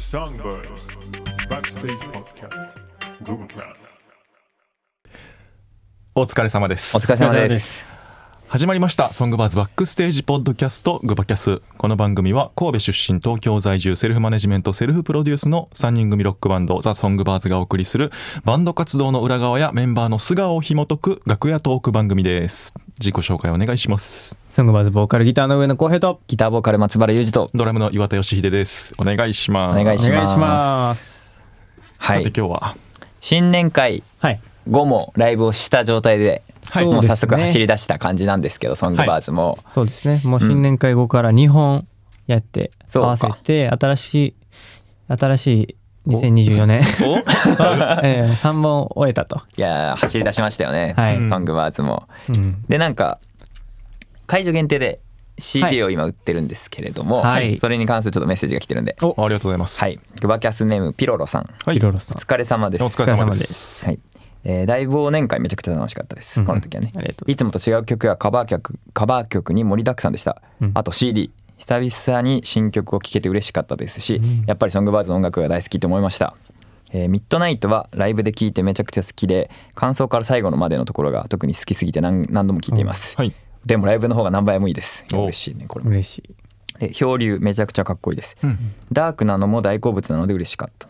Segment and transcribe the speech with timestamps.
[0.00, 0.86] Songbirds
[1.50, 2.72] Backstage Podcast
[3.22, 3.76] グバキャス
[6.14, 7.99] お疲れ様ですお疲れ様です。
[8.50, 9.12] 始まりました。
[9.12, 11.62] Songbirds Backstage Podcast グバキャス。
[11.78, 18.10] この番組は神戸出身東京在住セルフマネジメントセルフプロデュースの3人組ロックバンド The Songbirds がお送りする
[18.44, 22.74] バンド活動の裏側やメンバーの素顔を紐解く楽屋トーク番組です。
[22.98, 24.36] 自己紹介お願いします。
[24.50, 27.50] Songbirds ボーカルギターの上野浩平とギターボーカル松原裕二と。
[27.54, 28.94] ドラムの岩田義秀です。
[28.98, 29.80] お願いします。
[29.80, 30.18] お願いします。
[30.22, 31.46] お願いします。
[31.98, 32.24] はい。
[32.24, 32.76] さて今日は？
[33.20, 34.02] 新年会。
[34.18, 36.84] はい後もライブをした状態で、はい。
[36.84, 39.58] もう早速走り出した感じなんですけど、ソングバーズも。
[39.74, 40.20] そうですね。
[40.24, 41.86] もう新年会後から2本
[42.26, 43.06] やってそうか。
[43.08, 44.34] 合わせて新しい
[45.08, 46.82] 新しい2024年。
[47.02, 47.18] お？
[48.06, 51.28] え3本終えたと、いやー走り出しましたよね、はい。
[51.28, 52.08] ソングバーズも。
[52.28, 53.18] うん、で、なんか、
[54.26, 55.00] 会場限定で
[55.36, 55.82] は CD い。
[55.82, 57.58] を今売ってるんですけれども、はい。
[57.58, 58.96] それに関するちょっとメッセージが来てるんで。
[59.00, 59.80] ありがとうございます。
[59.80, 59.98] はい。
[60.20, 61.50] グバキャスネームピロロさん。
[61.64, 61.76] はい。
[61.76, 62.16] ピロロさん。
[62.18, 62.84] お疲れ様です。
[62.84, 63.84] お疲れ様でお疲れ様です。
[63.84, 63.98] はい。
[64.44, 66.92] えー大忘年会めちゃくちゃ楽しかったです、うんこの時はね。
[67.26, 70.70] いつもと違う曲やカバー曲カバー曲に盛りだくさんでした、うん。
[70.74, 74.44] あと CD 久々に新曲を聴けて嬉しかったですし、うん。
[74.46, 76.34] やっぱりソングバーズの音楽が大好きと思いました、
[76.92, 83.34] えーミッドナイトはライブで聴いてめちゃくちゃ好きで感想から最後のまでのところが特に好きすぎて何何度も聴いています、はい。
[83.66, 85.04] でもライブの方が何倍もいいです。
[85.12, 85.24] お。
[85.24, 85.84] 嬉しいねこれ。
[85.84, 86.34] 嬉しい、
[86.78, 88.36] で漂流めちゃくちゃかっこいいです。
[88.42, 88.72] うん。
[88.90, 90.89] ダークなのも大好物なので嬉しかった、う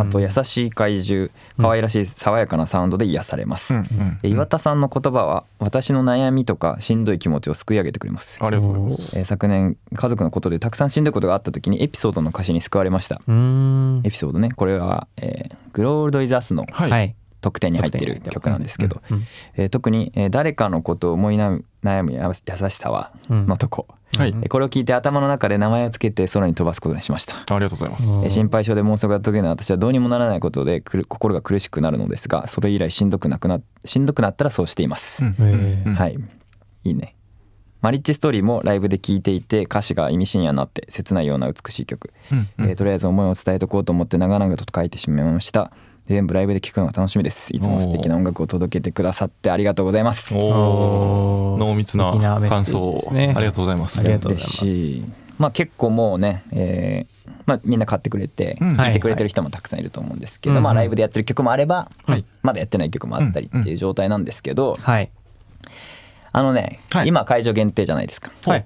[0.00, 1.30] あと優しい怪獣。
[1.60, 3.74] 可愛らしい爽やかなサウンドで癒されます、
[4.22, 13.16] 岩田さんの言葉は私の悩みとかしんどい気持ちをすくい上げてくれます、ありがとうございますえー昨年家族のことでたくさんしんどいことがあった時にエピソードの歌詞に救われました。
[13.16, 14.50] エピソードね。
[14.52, 16.64] これは、えーグロールド・イザ・スの
[17.40, 19.22] 特典に入ってる曲なんですけど、うん
[19.56, 23.46] えー特に、えー誰かのことを思い悩むや優しさは」うん。
[23.46, 23.86] のとこ、
[24.16, 24.32] はい。
[24.48, 27.34] これを聞いて頭の中で名前をつけて空に飛ばすことにしました。
[27.36, 28.04] ありがとうございます。
[28.04, 35.94] えー心配性で妄想が解けない私はどうにもならないことでくる心が苦しくなるのですがそれ以来しんどくなくなしんどくなったらそうしています、うん。
[35.94, 36.18] はい。
[36.84, 37.14] いいね。
[37.80, 42.70] マリッジストーリーもライブで聴いていて歌詞が意味深やなって切ないような美しい曲、うんうん。
[42.70, 45.70] えーとりあえず思いを伝えとこうと思って長々と書いてしまいました
[46.08, 47.54] 全部ライブで聴くのが楽しみです。
[47.54, 50.34] いつも素敵な音楽を届けてくださってありがとうございます。
[50.34, 52.12] 濃密な
[52.48, 54.66] 感想をですねありがとうございますありがとうござい嬉ます。
[54.66, 55.04] しい。
[55.38, 58.76] まあ結構もうね、えーまあ、みんな買ってくれてうん。
[58.76, 58.92] 聴い。
[58.92, 62.24] てくれてる人もたくさんいると思うんですけど、はいまあ、ライブでやってる曲もあれば、はい。
[62.42, 65.10] まだやってない曲もあったりっていう状態なんですけど、はい。
[66.32, 67.08] あのね、はい。
[67.08, 68.64] 今会場限定じゃないですか、はい。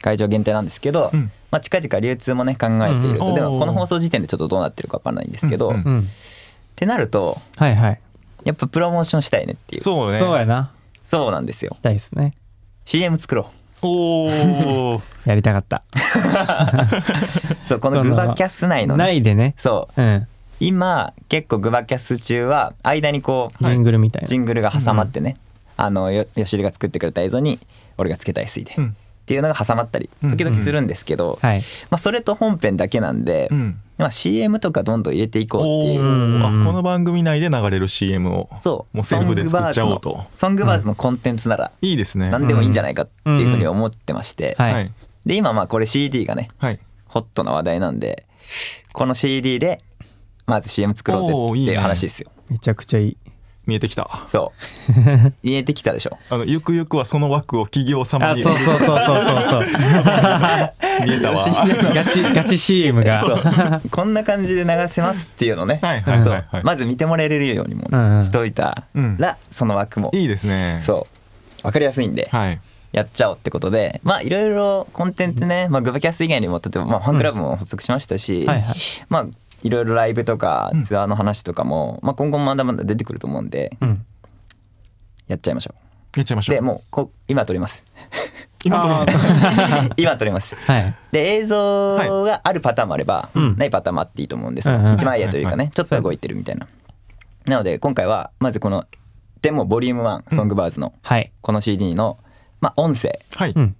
[0.00, 1.30] 会場限定なんですけど、うん。
[1.50, 3.28] まあ、近々流通もね考えていると、うん。
[3.30, 5.74] うんでもこの放送時点でちょっとどうなってるか分からないんですけど、うん。
[5.74, 6.08] うんっうん
[6.76, 8.00] てなるとはいはい。
[8.44, 9.82] やっぱプロモーションしたいねっていう。
[9.82, 10.18] そうそうね。
[10.18, 10.72] そうやな。
[11.30, 11.72] なんですよ。
[11.76, 12.34] したいですね。
[12.84, 13.50] CM 作ろ
[13.82, 15.82] おお やりたかった。
[17.64, 19.04] う そうこのグバキャス内のね。
[19.04, 19.54] ないでね。
[19.58, 20.02] そう。
[20.02, 20.26] うん。
[20.60, 24.28] 今結構グバキャス中は間にこうジングルみたいな。
[24.28, 25.36] ジングルが挟まってね、
[25.76, 27.58] あのよ吉りが作ってくれた映像に
[27.98, 28.96] 俺がつけた SE で、っうん
[29.26, 31.60] ていうのが挟まったり時々するんですけど、はい。
[31.90, 33.80] まあ、それと本編だけなんで、うん。
[33.96, 36.00] まあ、CM とかどんどん入れていこうっておいう。
[36.02, 36.44] ー。
[36.44, 38.96] あうんこの番組内で流れる CM をそう。
[38.96, 40.24] もうセルフで作っちゃおうと。
[40.36, 42.30] ソングバーズのコンテンツならいいですね。
[42.30, 44.56] 何でもいいんじゃないかっていうふうに思ってまして、
[45.24, 46.80] で今まあこれ CD がねはい。
[47.06, 48.26] ホットな話題なんで
[48.92, 49.80] この CD で
[50.46, 51.76] まず CM 作ろうぜっていうおーいいね。
[51.76, 52.30] 話ですよ。
[52.50, 53.16] めちゃくちゃいい
[53.66, 54.26] 見えてきた。
[54.28, 54.52] そ
[54.88, 55.32] う。
[55.42, 56.18] 見えてきたでしょ。
[56.30, 58.42] あのゆくゆくはその枠を企業様に。
[58.42, 59.04] あそうそうそうそうそう。
[59.50, 61.46] そ う見えたわ。
[61.94, 63.20] ガチガチ CM が。
[63.20, 63.90] そう。
[63.90, 66.44] こんな感じで流せますっていうのね、はいはいはいはい。
[66.52, 66.62] そう。
[66.64, 68.24] まず見てもらえるようにもうんうん。
[68.24, 69.16] しといたうん。
[69.18, 70.10] らその枠も。
[70.12, 70.82] いいですね。
[70.84, 71.62] そう。
[71.62, 72.60] 分かりやすいんではい。
[72.92, 78.76] やっちゃおうってことでまあいろいろコンテンツね、まあ、グバキャス以外にも例えばまあファンクラブも発足しましたし、はいはい。
[79.08, 79.26] まあ
[79.64, 80.84] いろいろライブとかうん。
[80.84, 84.06] ツアーの話とかも、まあ、今後もまだまだ出てくると思うんでうん。
[85.26, 85.74] やっちゃいましょ
[86.16, 86.54] やっちゃいましょう。
[86.54, 87.82] うでもうこ今撮ります。
[88.62, 89.92] 今あー。
[89.96, 90.54] 今撮ります。
[90.54, 90.94] はい。
[91.10, 93.56] で映像があるパターンもあれば、うん。
[93.56, 94.94] ないパターンもあっていいと思うんですよ、うんうん。
[94.94, 96.66] 一枚絵というかね、ちょっと動いてるみたいな。
[97.46, 98.86] なので今回はまずこの
[99.42, 101.32] でもボリューム1ソングバーズのはい。
[101.40, 102.18] この CD の、
[102.60, 103.18] まあ、音声。
[103.36, 103.52] はい。
[103.54, 103.76] うん。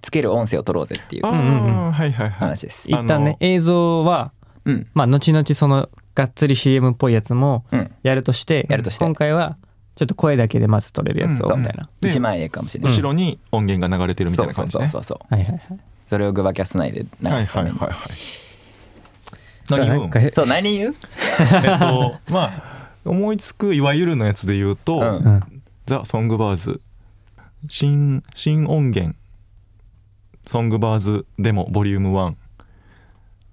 [0.00, 2.84] つける音声を撮ろうぜっていう話です。
[2.86, 4.32] 一旦ね映像は
[4.64, 4.86] うん。
[4.94, 7.90] まあ後々そのがっつり CM っぽいやつもうん。
[8.02, 9.04] やるとしてやるとして。
[9.04, 9.56] 今回は
[9.94, 11.60] ちょっと声だけでまず撮れるやつをうん。
[11.60, 11.88] みたいな。
[12.00, 14.88] で一枚絵かもしれない、後ろに音源が流れてるみたいな感じね。
[14.88, 15.34] そうそうそう。
[15.34, 15.80] はいはいはい。
[16.08, 17.88] それをグバキャス内で流すために、はいはいはい。
[17.90, 17.90] はい
[19.70, 20.94] 何言うそう何言う？
[21.64, 25.04] えっとまあ思いつくいわゆるのやつで言うと、うん。
[25.04, 26.80] うんザ・ソングバーズ
[27.68, 29.16] 新新音源。
[30.46, 32.34] ソングバーズデモボリューム1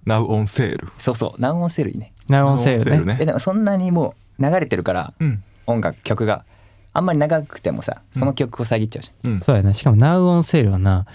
[0.06, 1.42] Now on sale そうそう。
[1.42, 2.13] ナウオンセルいいね。
[2.27, 3.18] ナウオンセール Now on ね。
[3.19, 5.44] えでもそんなにもう流れてるからうん。
[5.68, 6.44] 音楽曲が
[6.94, 9.39] あんまり長くてもさその曲を遮っちゃうじうん。
[9.39, 9.74] そうやな。
[9.74, 11.06] しかもナウオンセールはな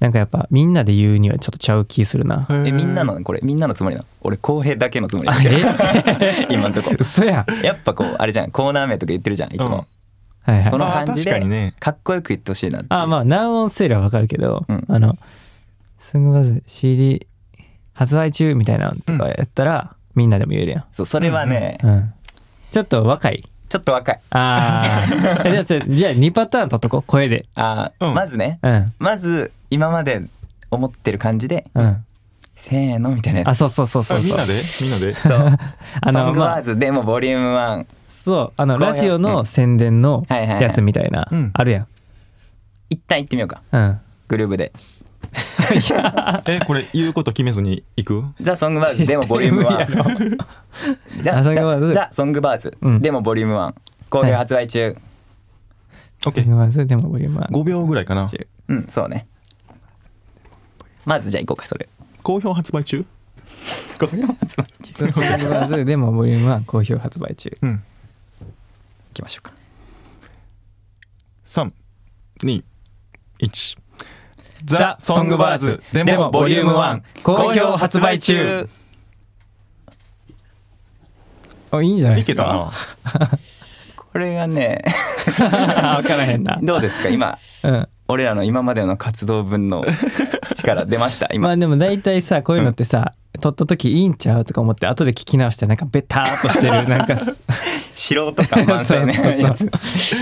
[0.00, 2.46] なんかやっぱみんなで言うにはちょっとちゃう気するな。
[2.50, 4.08] えみんなのこれみんなのつもりなの？
[4.20, 5.28] 俺公平だけのつもり。
[5.28, 6.90] なんだけど今んとこ。
[6.98, 7.64] 嘘やん。
[7.64, 8.50] やっぱこうあれじゃん。
[8.50, 9.86] コーナー名とか言ってるじゃんいつも、
[10.42, 10.70] はいはい。
[10.70, 11.74] その感じでね。
[11.80, 14.84] かっこよく言ってほしいなあまあナウオンセールはわかるけど、うん。
[14.88, 15.16] あの
[16.00, 17.26] スングバズ CD
[17.94, 22.12] 発売中みたいなのとかやったら、みんなでも言えるやん、そうそれはね、うん、
[22.70, 23.48] ちょっと若い。
[23.68, 24.20] ちょっと若い。
[24.30, 25.04] あ
[25.40, 27.02] あ じゃあそれじゃあ2パターン取っとこう。
[27.02, 27.46] 声で。
[27.56, 28.14] あー、うん。
[28.14, 28.60] まずね。
[28.62, 28.92] うん。
[29.00, 30.22] まず今まで
[30.70, 32.04] 思ってる感じでうん。
[32.54, 33.48] せーのみたいなやつ。
[33.48, 34.28] あそうそうそうそうそう。
[34.28, 34.62] あみんなで？
[34.80, 35.14] みんなで？
[35.14, 35.32] そう。
[35.32, 35.48] あ
[36.04, 36.48] ソングのまあ。
[36.56, 37.86] ワーズでもボリューム1
[38.24, 38.52] そう。
[38.56, 40.62] あのこうやラジオの宣伝のはいはいはい。
[40.62, 41.26] やつみたいな。
[41.28, 41.50] うん。
[41.52, 41.86] あるやん。
[42.90, 43.62] 一旦行ってみようか。
[43.72, 44.00] うん。
[44.28, 44.72] グルーブで
[46.46, 48.24] えこれ言うこと決めずに行く？
[48.40, 49.86] ザ・ソングバーズでもボリューム無理や。
[49.86, 50.38] ろ1
[51.24, 53.00] ザ・あソングバーズザ・ソングバーズうん。
[53.02, 53.74] でもボリューム1
[54.10, 54.96] 好評発売中。
[56.22, 58.30] OK まずでもボリュームは5秒ぐらいかな。
[58.68, 59.26] うんそうね。
[61.04, 61.88] まずじゃあ行こうかそれ。
[62.22, 63.04] 好評発売中？
[63.98, 65.12] 好評発売中。
[65.12, 67.56] ソングバーズでもボリュームは好評発売中。
[67.62, 67.70] うん。
[67.72, 67.80] 行
[69.14, 69.52] きましょうか。
[71.46, 71.72] 321
[74.64, 75.82] ザソングバーズ。
[75.92, 78.68] でもボリューム1好評発売中。
[81.70, 82.70] あいいんじゃないですか？
[83.14, 83.30] な。
[84.12, 84.82] これがね。
[85.26, 86.58] 分からへんな。
[86.62, 87.08] どうですか？
[87.08, 87.88] 今うん。
[88.06, 89.84] 俺らの今までの活動分の
[90.56, 91.28] 力出ました？
[91.32, 91.48] 今。
[91.48, 96.86] まあでも大体さこういうのってさ、撮った時いいんちゃうとか思って後で聞き直してなんかベターっとしてる。
[96.88, 97.16] なんか
[97.96, 99.08] 素人感満載
[99.40, 99.64] やつ。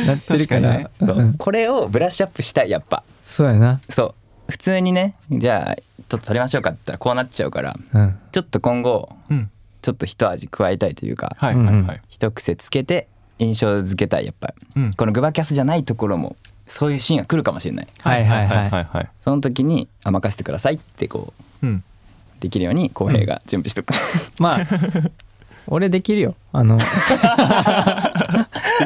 [0.06, 0.75] なってるから。
[0.99, 1.35] 確そう、うん。
[1.35, 3.03] これをブラッシュアップしたいやっぱ。
[3.27, 3.81] そうやな。
[3.91, 4.15] そう
[4.49, 8.19] 普通にねじゃあちょっと撮りましょうかって言ったらこうなっちゃうからうん。
[8.33, 9.50] ちょっと今後うん。
[9.81, 12.00] ちょっと一味加えたいというか、はいはいはい。
[12.09, 13.09] 一癖つけて
[13.39, 14.83] 印象付けたいやっぱり。
[14.83, 14.93] うん。
[14.93, 16.37] このグバキャスじゃないところも
[16.69, 17.89] そういうシーンが来るかもしれない。
[18.00, 18.85] はいはいはいはい。
[18.85, 21.85] はいその時に「あ任せてください」ってこううん。
[22.41, 23.94] できるように浩平が準備しとく、
[24.41, 24.67] まあ
[25.69, 26.35] 俺できるよ。
[26.53, 26.85] あので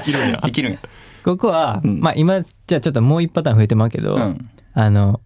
[0.05, 0.41] きるんや。
[0.45, 0.79] できるんや。
[1.25, 2.01] ここは、うん。
[2.01, 4.51] まあ今じゃあちょっともう一パターン増えてますけど、うん。
[4.75, 5.21] あの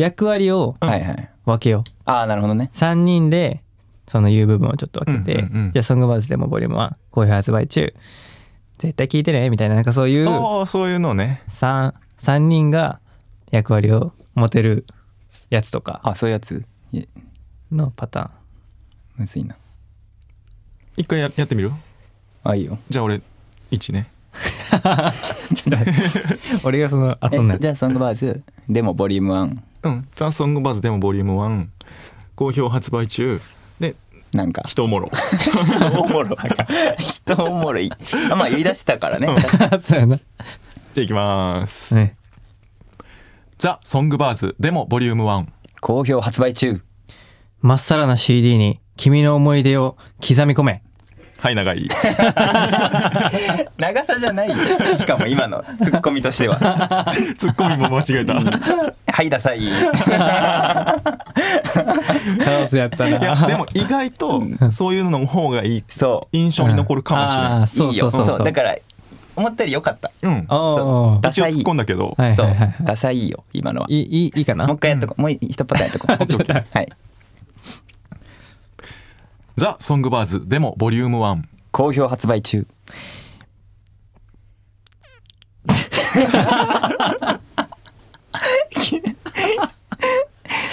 [0.00, 1.30] 役割をはいはい。
[1.46, 1.90] 分けよう。
[2.04, 2.70] ああなるほどね。
[2.74, 3.62] 3人で
[4.06, 5.72] その言う部分をちょっと分けて、うんうんうん。
[5.72, 7.94] じゃあソングバーズでもボリューム1好評発売中。
[8.78, 11.42] 絶対聞いてねみたいななんかそういうああそういうのね。
[11.50, 12.98] 3, 三人が
[13.50, 14.86] 役割を持てる
[15.50, 16.00] やつとか。
[16.02, 16.64] あそういうやつ？
[16.92, 17.08] いえ。
[17.70, 18.30] のパターン。
[19.18, 19.54] むずいな。
[20.96, 21.72] 一回ややってみる？
[22.42, 22.78] あいいよ。
[22.88, 23.20] じゃあ俺
[23.70, 24.10] 1ね。
[26.64, 27.60] 俺がその後のやつ。
[27.60, 31.66] えじゃあソングバーズでもボリューム1うん「ザ・ソングバーズ」でもボリューム1
[32.34, 33.40] 好評発売中。
[33.78, 33.96] で
[34.32, 34.62] なんか。
[34.66, 35.10] 人おもろ。
[35.98, 36.36] おもろ。
[36.98, 37.90] 人おもろい。
[38.30, 39.26] あまあ言い出したからね。
[39.82, 40.16] そうやな。
[40.16, 40.24] じゃ
[40.98, 41.94] あいきます。
[41.94, 42.16] ね
[43.58, 45.46] 「ザ・ソングバーズ」でもボリューム1
[45.80, 46.80] 好評発売中。
[47.60, 50.82] まっさらな CD に君の思い出を刻み込め
[51.40, 51.88] はい長い。
[53.78, 54.56] 長さじゃないよ。
[54.96, 56.56] しかも今のツッコミとしては。
[57.38, 58.34] ツッコミも間違えた。
[58.34, 59.60] はいダサい。
[62.44, 63.18] カオスやったな。
[63.18, 65.84] いやでも意外とそういうのの方がいい。
[65.90, 66.36] そう。
[66.36, 68.10] 印象に残るかもしれあないーそういいよ。
[68.10, 68.44] そうそうそう。
[68.44, 68.76] だから
[69.36, 70.10] 思ったより良かった。
[70.22, 70.46] うん。
[70.50, 71.20] おー。
[71.22, 71.52] ダサい。
[71.52, 72.14] 突っ込んだけど。
[72.18, 72.74] そうはいはいはい。
[72.82, 73.86] ダサいよ今のは。
[73.88, 74.66] いいいいいいかな？
[74.66, 75.20] もう一回やっとこう。
[75.22, 76.88] もう一パターンやっとこ はい
[79.56, 81.42] ザ・ソングバーズでもボリューム1
[81.72, 82.66] 好評発売中。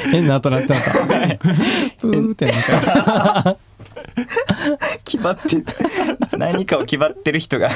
[0.09, 0.91] 変な音なってなった。
[1.99, 3.57] プーってなった
[5.05, 5.65] 決まってる。
[6.37, 7.69] 何かを決まってる人が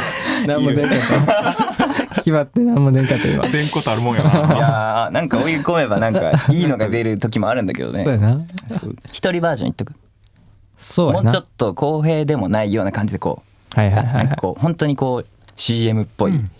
[0.47, 2.15] 何も出んかった。
[2.15, 3.47] 決まって何も出んかった今。
[3.47, 8.03] 出んことあるもんやいなやーなんか追い込めばなんかいいのが出る時もあるんだけどね。
[8.05, 8.41] そうやな。
[9.11, 9.93] 一人バージョン言っとく
[10.81, 13.43] そうもうちょっと公平でもないような感じでこ
[13.75, 14.15] うはいはいはいはい。
[14.15, 16.51] なんかこう本当にこう CM っぽい、うん。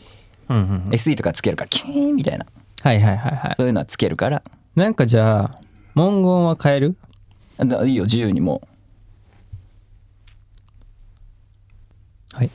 [0.50, 0.94] うんうんうん。
[0.94, 2.46] SE とかつけるからキーンみたいな。
[2.84, 3.54] はいはいはいはい。
[3.58, 4.42] そういうのはつけるから。
[4.76, 5.60] なんかじゃあ
[5.96, 6.96] 文言は変える？
[7.58, 8.62] あだいいよ自由にも
[12.34, 12.50] はい。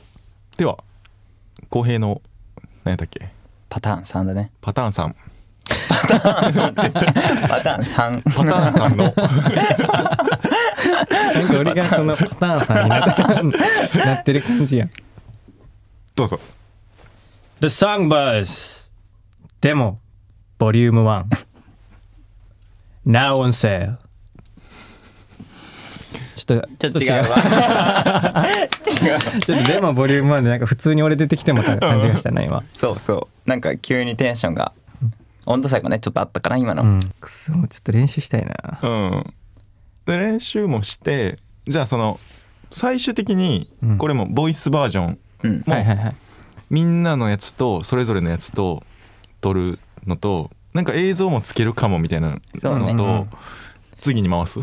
[0.57, 0.77] では
[1.69, 2.21] 公平の
[2.83, 3.25] 何やったっけ？
[3.25, 3.27] う
[3.69, 4.51] パターン3だね。
[4.61, 5.13] パターン3
[5.89, 7.83] パターン3 パターン
[8.73, 9.13] 3の
[11.09, 14.89] なんか俺がそのパターンさんになってなってる感じやん。
[16.15, 16.39] どうぞ。
[17.59, 18.87] The Songbirds
[19.61, 19.99] でも
[20.57, 21.25] ボリューム1
[23.05, 23.97] Now on sale.
[26.35, 28.45] ちょっとちょっと違うわ。
[28.47, 29.41] 違う。
[29.41, 32.63] ちょっとでもボリューム1でなんか普通に俺出てきてもた感じがしたな今。
[32.73, 33.49] そうそう。
[33.49, 34.71] なんか急にテンションが
[35.45, 36.99] 温度差がねちょっとあったかな今の、うん。
[37.19, 38.79] くそちょっと練習したいな。
[38.81, 39.33] うん
[40.07, 41.35] で練習もして
[41.67, 42.19] じゃあその
[42.71, 43.97] 最終的にうん。
[43.97, 45.51] これもボイスバージョンうん。
[45.57, 46.15] もうはいはいはい。
[46.69, 48.83] みんなのやつとそれぞれのやつと
[49.41, 52.93] 撮るのとなんか映像もつけるかもみたいなそうね。
[52.93, 53.29] のと、うん。
[54.01, 54.59] 次に回す？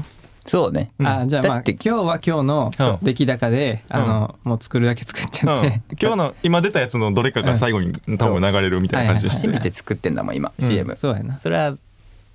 [0.46, 0.90] そうね。
[0.98, 1.06] うん。
[1.06, 2.98] あじゃあまあ今日は今日のうん。
[3.02, 10.68] 出来高で、あのもう作るだけ作っちうんゃって、今日の今出たやつのどれかが最後に多分流れるみたいな感じでして、初めて作ってんだもん今うん。
[10.68, 11.36] CM、そうやな。
[11.38, 11.76] それは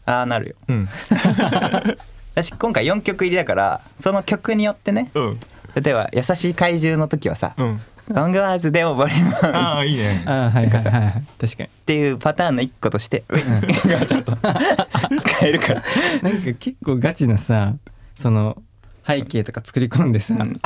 [0.06, 0.56] ああなるよ。
[0.68, 0.89] うん
[2.36, 5.40] 私今回4曲入りだからその曲によってねうん。
[5.76, 7.82] 例えば「優しい怪獣」の時はさうん
[8.12, 10.24] 「ソングワーズでもボリューム1」ああいいね。
[10.26, 11.24] あはいはいはいはい。
[11.40, 15.84] 確かにっていうパターンの一個として、がちょっと使えるから。
[16.24, 17.74] なんか結構ガチなさ
[18.18, 18.62] その
[19.06, 20.60] 背景とか作り込んでさ、うん。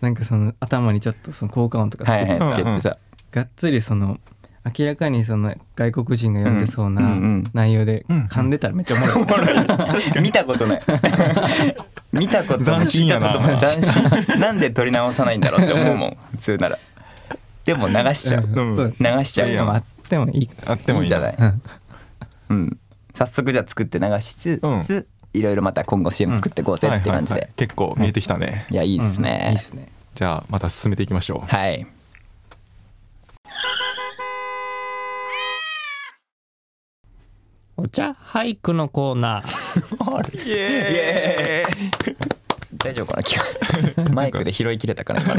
[0.00, 2.96] なんかその頭にちょっとその効果音とかつけて、はいはいつけてさ
[3.32, 4.20] がっつりその
[4.78, 7.02] 明らかにその外国人が読んでそうな
[7.52, 9.24] 内容でうん噛んでたらめっちゃおもろい、
[10.20, 10.82] 見たことない。
[12.12, 12.80] 見たことない。
[12.80, 13.58] 斬新やな。
[13.60, 14.40] 斬新。
[14.40, 16.16] なんで撮り直さないんだろうって思うもん。
[16.32, 16.78] 普通なら。
[17.64, 18.94] でも流しちゃう、うん。
[18.98, 21.34] 流しちゃうあってもいいかあってもいいいいじゃない？
[21.38, 21.62] うん。
[22.50, 22.78] うん。
[23.14, 25.06] 早速じゃあ作って流しつつ、うん。
[25.32, 27.50] いろいろまた今後 CM 作っていこうぜって感じで、はいはいはい。
[27.56, 29.52] 結構見えてきたね、いやいいですね、うん。
[29.52, 29.88] いいっすね。
[30.14, 31.54] じゃあまた進めていきましょう。
[31.54, 31.86] はい
[37.78, 40.46] お茶俳句のコーナー。
[40.48, 42.16] イエーイ。
[42.78, 43.22] 大丈夫かな？
[43.94, 45.34] 今日 マイクで拾いきれたかな今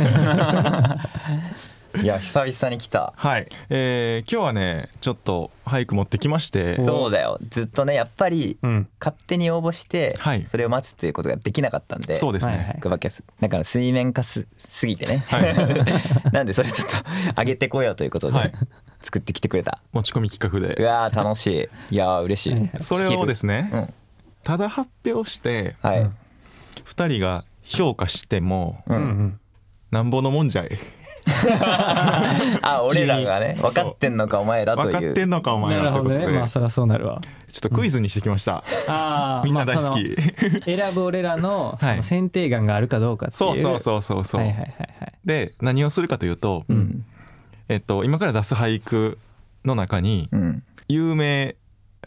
[1.95, 3.13] のいや久々に来た。
[3.15, 6.75] はい、えー今日はねちょっと俳句持ってきまして。
[6.85, 7.39] そうだよ。
[7.49, 8.87] ずっとねやっぱりうん。
[8.99, 10.45] 勝手に応募してはい。
[10.45, 12.15] それを待つっていうことができなかったんで。
[12.15, 12.77] そうですね、はいはい。
[12.81, 16.31] グバキャスだから水面下すすぎてね、はい。
[16.31, 16.97] なんでそれちょっと
[17.41, 18.53] 上げてこようということで、はい
[19.01, 19.81] 作ってきてくれた。
[19.93, 21.47] 持ち込み企画うでわー楽し
[21.91, 21.95] い。
[21.95, 23.93] いやー嬉しい、それをですね、うん
[24.43, 26.15] ただ発表してはい、うん
[26.85, 29.01] 2人が評価してもううん。
[29.01, 29.39] ん
[29.91, 30.77] なんぼのもんじゃい。
[32.61, 34.91] あ俺らがね 分かってんのかお前らという。
[34.93, 36.33] 分かってんのかおうん前なるほどらということで。
[36.33, 36.39] ね。
[36.39, 37.21] まあそりゃそうなるわ。
[37.51, 40.15] ちょっとクイズにしてきました、あ みんな大好き、
[40.63, 41.95] 選ぶ俺らのはい。
[41.95, 43.37] その選定眼があるかどうかっていう。
[43.37, 44.67] そうそうそうそうそう、はいはいはい
[44.99, 45.13] はい。
[45.25, 47.03] で何をするかというと、うん
[47.69, 49.17] えっと、今から出す俳句
[49.65, 50.63] の中にうん。
[50.87, 51.55] 有名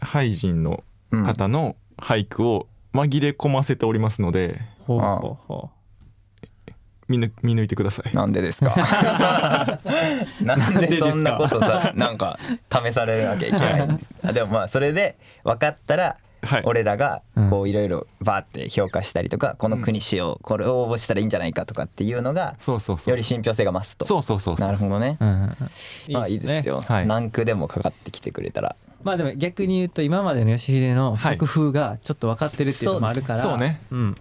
[0.01, 1.23] 俳人のうん。
[1.25, 5.69] 方の俳句を紛れ込ませておりますのでほうほうほ
[7.07, 8.15] 見抜見抜いてください。
[8.15, 8.73] なんでですか？
[10.41, 12.39] なんでそんなことさなんか
[12.71, 13.99] 試されるわけいけない。
[14.23, 16.15] あでもまあそれで分かったらはい
[16.63, 17.49] 俺らがうん。
[17.49, 24.05] こういろいろバーって評価したりとかこの国しようこれを応募したらいいんじゃないかとかっていうのがそうそうそうより信憑性が増すと。
[24.05, 24.67] そうそうそうそう。
[24.67, 25.17] なるほどね。
[25.19, 25.41] ううんうん。
[25.43, 26.81] うんまあいいですよ。
[26.81, 27.07] はい。
[27.07, 28.75] 何区でもかかってきてくれたら。
[29.03, 33.39] まあでも逆に言うと今までの吉秀の作風がちょっと分かってるっていうのもあるから。
[33.39, 34.15] そうそうねうん。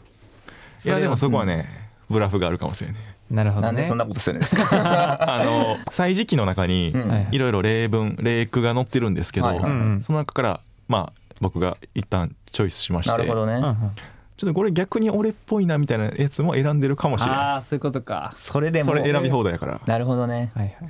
[0.84, 1.68] いやでもそこはね、
[2.08, 2.96] ブラフがあるかもしれない。
[3.30, 3.66] なるほどね。
[3.66, 4.64] なんでそんなことするんですか？
[5.38, 6.88] あの歳時記の中に
[7.30, 7.36] い。
[7.36, 10.00] いろいろ例文例句が載ってるんですけど、はいはいうん。
[10.00, 13.12] その中からまあ僕が一旦チョイスしまして。
[13.12, 13.60] なるほどね。
[14.36, 18.34] ちょっとこれ逆に俺っぽいなみたいなやつも選んでるかもしれあなあそういうことか。
[18.38, 18.96] それでも。
[18.96, 19.80] いそれ選び放題やから。
[19.84, 20.50] なるほどね。
[20.54, 20.88] はいはいは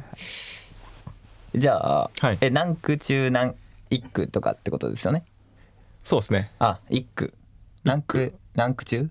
[1.54, 1.58] い。
[1.58, 2.38] じゃあはい。
[2.40, 3.54] え何区中何
[3.90, 5.24] 一区とかってことですよね？
[6.04, 6.52] そうですね。
[6.60, 7.34] あ一区。
[7.82, 8.34] 何区？
[8.54, 9.10] 何区中？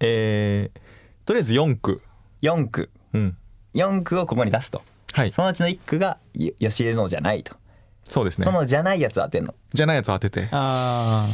[0.00, 2.02] えー、とりあえず4句
[2.42, 2.90] 四区。
[3.14, 3.36] うん。
[3.72, 4.82] 四区をここに出すと。
[5.12, 5.32] はい。
[5.32, 7.56] そのうちの一区がよ吉出のじゃないと、
[8.08, 8.44] そうですね。
[8.44, 9.54] そのじゃないやつ当てんの？
[9.72, 10.48] じゃないやつを当てて。
[10.50, 11.28] あ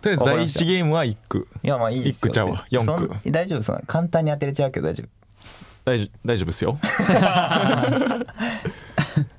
[0.00, 1.48] とりあえず第一ゲームは1句。
[1.62, 2.18] いやまあいいですよ。
[2.18, 2.66] 一区ちゃうわ。
[2.70, 5.08] 四区そん大丈夫そんな簡単に当てれちゃうけど大丈夫。
[5.84, 6.78] 大丈大丈夫ですよ。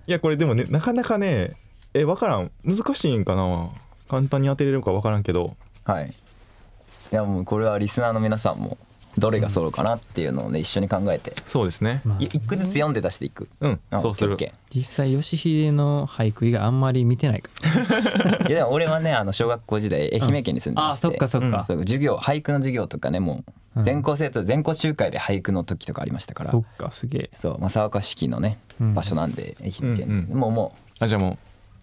[0.08, 1.54] いやこれでもねなかなかね
[1.94, 2.52] え分からん。
[2.64, 3.70] 難しいんかな？
[4.10, 5.56] 簡単に当てれるか分からんけど。
[5.84, 6.10] はい。
[6.10, 8.78] いやもうこれはリスナーの皆さんも
[9.18, 11.34] どれが揃うかなっていうのをね一緒に考えて。
[11.46, 12.02] そうですね。
[12.06, 12.24] あ、まあ。
[12.24, 13.48] い一句ずつ読んで出していく。
[13.62, 13.80] うん。
[13.92, 14.32] あそうする。
[14.34, 17.50] オッケーオッ実際吉秀の俳句以外あんまり見てないか。
[17.62, 21.64] ケ ーいやでも俺はねあの小学校時代愛媛県に住んでああまして、そっかそっか。
[21.66, 23.44] そう授業俳句の授業とかねも
[23.76, 23.86] ううん。
[23.86, 27.30] 全校生徒全校集会で俳句の時とかありましたから、そっかすげえ。
[27.40, 28.94] そう正岡式のねうん。
[28.94, 30.40] 場所なんで愛媛県、うんうん。
[30.40, 31.38] もうもあじゃあもう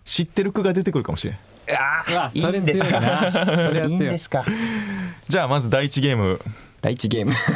[0.04, 1.36] 知ってる句が出てくるかもしれん。
[1.36, 1.38] う
[1.78, 3.30] あうわいいんですそれ強いな。
[3.32, 4.44] それはい強いいんですか？
[5.28, 6.40] じゃあまず第一ゲーム
[6.82, 7.32] 第一ゲーム。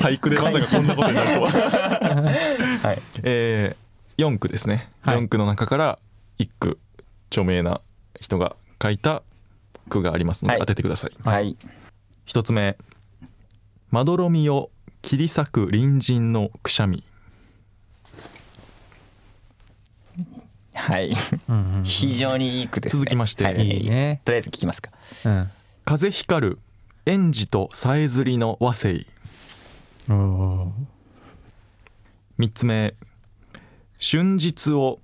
[0.00, 1.50] 俳句でまさかこんなことになるとは。
[2.82, 2.98] はい。
[3.24, 5.18] えー、4句ですね、はい。
[5.18, 5.98] 4句の中から
[6.38, 6.78] 1句
[7.28, 7.80] 著名な
[8.20, 9.24] 人が書いた
[9.88, 10.60] 句がありますのではい。
[10.60, 11.56] 当ててください、はい。
[12.24, 12.76] 一つ目。
[13.90, 14.70] まどろみを
[15.02, 17.02] 切り裂く隣人のくしゃみ。
[20.72, 21.16] はい。
[21.48, 21.82] うんうん。
[21.84, 23.00] 非常にいい句ですね。
[23.00, 23.42] 続きまして。
[23.42, 23.56] はい。
[23.56, 24.20] いいね。
[24.24, 24.92] とりあえず聞きますか。
[25.24, 25.50] うん。
[25.84, 26.58] 風光る
[27.04, 29.06] 園児とさえずりの和声
[32.38, 32.94] 三つ目。
[34.00, 35.00] 春日を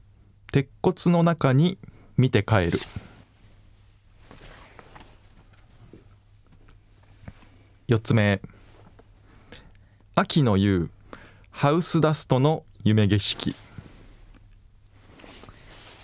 [0.50, 1.78] 鉄骨の中に
[2.16, 2.80] 見て帰る。
[7.86, 8.40] 四つ目。
[10.14, 10.90] 秋の夕。
[11.50, 13.54] ハウスダストの夢景色。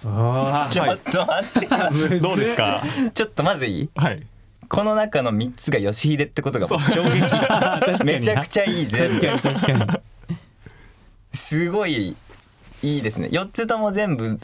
[0.05, 2.21] ーおちょっと待って。
[2.21, 2.83] どうですか？
[3.15, 3.91] ちょっとまずいい？
[3.95, 4.27] はい
[4.75, 7.21] この中の3つが吉秀ってことがもう衝撃。
[8.04, 9.78] めちゃくちゃいい全確かに確かに。
[9.87, 10.02] 部
[11.35, 12.16] すごい
[12.83, 13.28] いいですね。
[13.28, 14.40] 4つとも全部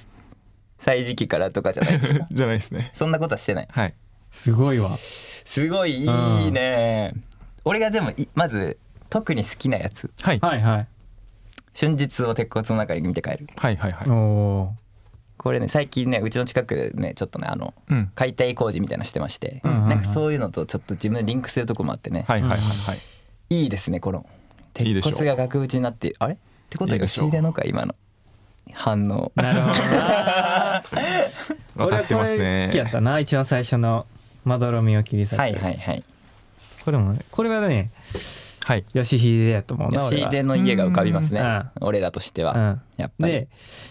[0.79, 2.27] 歳時期からとかじゃないですか。
[2.33, 2.93] じゃないですね。
[2.95, 3.69] そんなことはしてない。
[3.71, 3.95] はい。
[4.31, 4.99] すごいわ。
[5.45, 7.13] すごいいいね。
[7.65, 10.11] 俺がでもいまず特に好きなやつ。
[10.23, 10.39] はい。
[10.41, 10.87] はいはい。
[11.79, 13.47] 春日を鉄骨の中に見て帰る。
[13.57, 14.11] はいはいはい。
[14.11, 14.75] おお
[15.43, 18.13] これね最近ねうちの近くでねちょっとねあのうん。
[18.15, 19.89] 解体工事みたいなのしてまして、うんうんうん。
[19.89, 22.99] なんかそういうのとちょっと自分でリンクするとこもあってね、はいはいはいはい。
[23.49, 24.27] いいですねこの。
[24.79, 25.09] いいでしょ。
[25.09, 26.35] う鉄骨が額縁になってあれ？
[26.35, 26.37] っ
[26.69, 27.23] てことはいいでしょ。
[27.23, 27.63] う吉秀のか？
[27.65, 27.95] 今の。
[28.75, 29.33] 反応。
[29.35, 30.83] なるほどな。
[31.75, 32.43] 分かってますね。
[32.45, 33.19] 俺はこれ好きやったな。
[33.19, 34.05] 一番最初の
[34.45, 35.39] まどろみを切り裂く。
[35.39, 36.05] はいはいはい。
[36.85, 37.91] これもねこれはね
[38.63, 38.85] はい。
[38.93, 41.41] 吉秀やと思うな吉秀の家が浮かびますね。
[41.41, 41.71] うん。
[41.81, 42.81] 俺らとしては、うん。
[42.97, 43.33] やっぱり。
[43.33, 43.49] で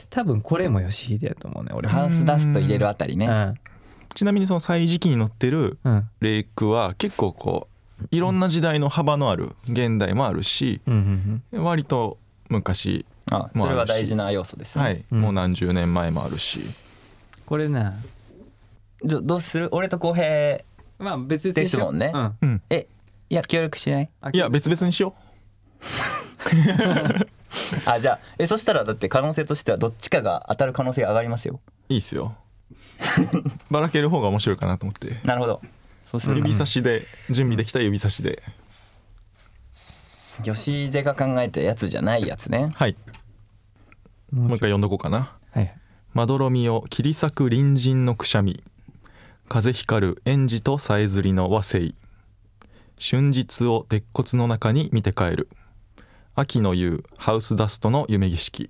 [0.09, 1.93] 多分これも吉秀やと思うね俺は。
[1.93, 3.27] ハウスダスト入れるあたりね。
[3.27, 3.55] うん。
[4.13, 6.07] ちなみにその歳時記に載ってるうん。
[6.21, 7.67] レイクは結構こ
[8.01, 15.21] ういろんな時代の幅のある現代もあるしうんうん割と昔、あそれは大事な要素ですね、はい、うん。
[15.21, 16.61] もう何十年前もあるし。
[17.45, 17.93] これな。
[19.03, 19.69] どどうする？
[19.71, 20.59] 俺と浩平
[20.99, 22.11] まあ別々ですもんね。
[22.69, 22.87] え
[23.29, 24.09] いや協力しない？
[24.33, 25.15] いや別々にしよ
[27.85, 31.59] あじゃあえそしたらだって可能性としてはどっちかが当たる可能性が上がりますよ。
[31.89, 32.35] ういいっすよ。
[33.71, 35.19] ばらける方が面白いかなと思って。
[35.23, 35.61] なるほど。
[36.05, 38.41] そうする指差しで準備できた指差しで。
[40.43, 42.71] 吉秀が考えたやつじゃないやつね。
[42.75, 42.95] はい。
[44.31, 45.33] もう一回読んどこうかな。
[45.51, 45.73] はい。
[46.13, 48.63] まどろみを切り裂く隣人のくしゃみ。
[49.47, 51.93] 風光る園児とさえずりの和声
[53.01, 55.49] 春日を鉄骨の中に見て帰る。
[56.35, 58.69] 秋の夕ハウスダストの夢景色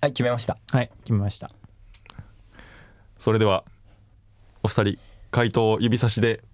[0.00, 0.56] はい決めました。
[0.70, 1.50] はい決めました。
[3.18, 3.64] それでは
[4.62, 4.98] お二人
[5.32, 6.44] 回答を指差しで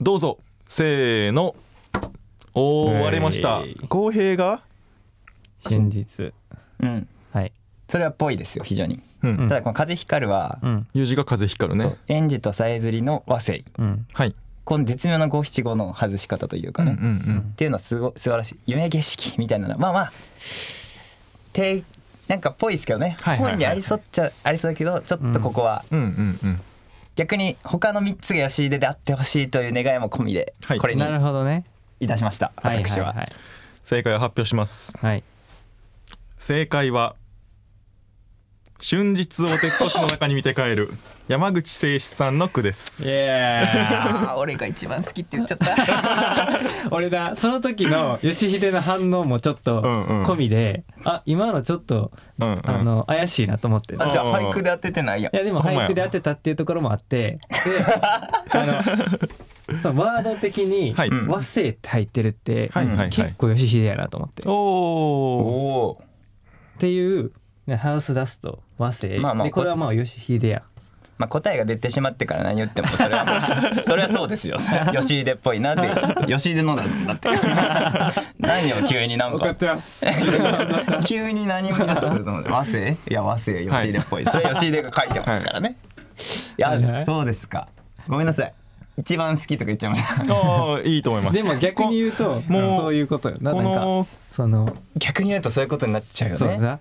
[0.00, 0.38] どうぞ。
[0.68, 1.56] せーの。
[2.54, 3.62] おーはい割れました。
[3.88, 4.62] 公平が？
[5.58, 6.32] 真実。
[6.78, 7.08] うん。
[7.32, 7.52] はい。
[7.88, 10.86] それはっぽいですよ非常に、うん、うんただこの風光るは、うん。
[10.94, 11.90] 友人が風光るそう。
[11.90, 14.06] ね園児とさえずりの和声うん。
[14.12, 17.38] はいこの絶妙な五七五の外し方というかね、うんうんうん。
[17.40, 18.58] っていうのはすご素晴らしい。
[18.66, 19.78] 夢景色みたいなの。
[19.78, 20.12] まあまあ
[21.52, 21.82] て
[22.28, 25.84] なんかっぽいですけどね、はいはいはい本にありそうっちゃありそうだけどちょっとここは。
[25.90, 26.60] うんうんうん
[27.14, 30.78] 逆に他の3つが吉秀であってほしいという願いも込みではい。
[30.78, 31.66] これになるほどね。
[32.00, 33.16] いたしました、はい私は、はい。
[33.18, 33.22] は。
[33.24, 33.32] い
[33.82, 34.94] 正解を発表します。
[34.96, 35.22] はい。
[36.38, 37.14] 正解は
[38.84, 40.90] 春日を鉄骨の中に見て帰る。
[41.28, 43.08] 山口誠志さんの句です。
[44.36, 46.60] 俺が一番好きって言っちゃった。
[46.90, 47.36] 俺だ。
[47.36, 50.26] その時の吉秀の反応もちょっとうんうん。
[50.26, 52.62] 込みで、あ今のちょっと、うんうん。
[52.64, 53.94] あの怪しいなと思って。
[53.96, 55.30] あじゃあ俳句で当ててないや。
[55.30, 57.38] んいやでも俳句で当てたっていうところもあってで
[58.02, 58.42] あ
[59.70, 60.92] のそのワード的に
[61.28, 64.42] 和声って入ってるって、はい結構吉秀やなと思って。
[64.42, 66.02] っおおおお
[66.80, 67.30] ていう
[67.66, 70.62] ねハウスダスト和声、まあまあでこれはまあ吉秀や。
[71.18, 74.58] まあ答えが出てしまってから何言ってもそれは それはそうですよ。
[74.92, 77.28] 吉秀っぽいなって吉秀 のだだって。
[78.38, 79.54] 何を急になんか。
[79.54, 80.04] てます。
[81.06, 85.76] 急に何を言い出すと思って和声いや和声吉秀っぽい、それ吉秀が書いてますからね、
[86.58, 87.04] い、はいはやい。
[87.04, 87.68] そうですか。
[88.08, 88.52] ごめんなさい。
[88.98, 90.34] 一番好きとか言っちゃいました。
[90.34, 91.34] ああいいと思います。
[91.34, 93.52] でも逆に言うともうそういうことよな。
[93.52, 96.38] んかのその逆に言うとそういうことになっちゃうよね。
[96.38, 96.78] そうだ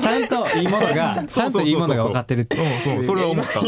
[0.00, 3.60] ちゃんといいものがちゃんといいものが分かってるってそうそれは思った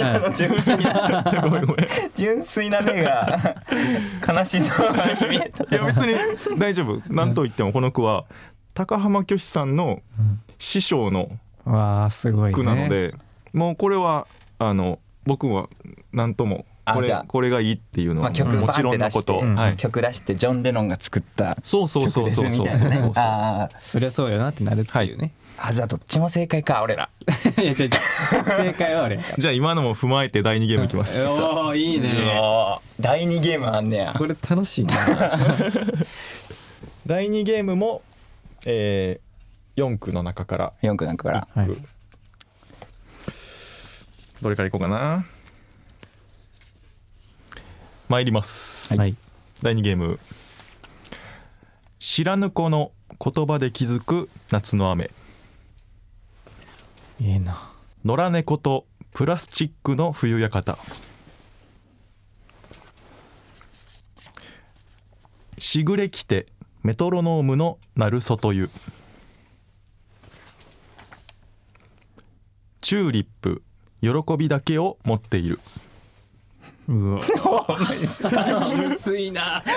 [2.14, 3.56] 純粋な目が
[4.26, 6.14] 悲しそうに見えたや別に
[6.58, 7.02] 大丈夫。
[7.08, 8.24] 何と言ってもこの句は
[8.74, 10.02] 高浜虚子さんの
[10.58, 11.30] 師匠の
[11.64, 13.14] わあすごいね句なので、
[13.52, 14.26] もうこれは
[14.58, 15.68] あの僕は
[16.12, 17.24] 何ともこれあじゃあ。
[17.26, 18.52] これがいいっていうのはもちろ
[18.94, 22.96] んのこと、うんはい、曲出してジョン・レノンが作ったそうそうそうそうそうそう。
[22.96, 27.08] そうあそりゃそうよなってなるっていうね、ーあじゃあどっちも正解か俺ら。
[27.58, 27.90] い、や違う違う。
[27.90, 29.38] 正解はあれやから。
[29.38, 32.10] じゃあ今のも踏まえて第2ゲームいきます、おーいいね。
[33.00, 34.14] 第2ゲームあんねや。
[34.16, 34.94] これ楽しいな。
[37.06, 38.02] 第2ゲームも、
[38.64, 40.72] えー、4区の中から。
[40.82, 41.48] 4区なんかから。
[41.54, 41.70] はい。
[44.42, 45.24] どれからいこうかな
[48.08, 49.16] 参ります、はい。
[49.62, 50.20] 第2ゲーム。
[51.98, 55.10] 知らぬ子の言葉で気づく夏の雨。
[57.18, 57.72] いいな。
[58.04, 60.78] 野良猫とプラスチックの冬館。
[65.58, 66.46] しぐれきて
[66.84, 68.70] メトロノームの鳴る外湯。
[72.82, 73.64] チューリップ
[74.00, 75.58] 喜びだけを持っている
[76.88, 77.20] うわ。
[78.96, 79.62] 薄いな。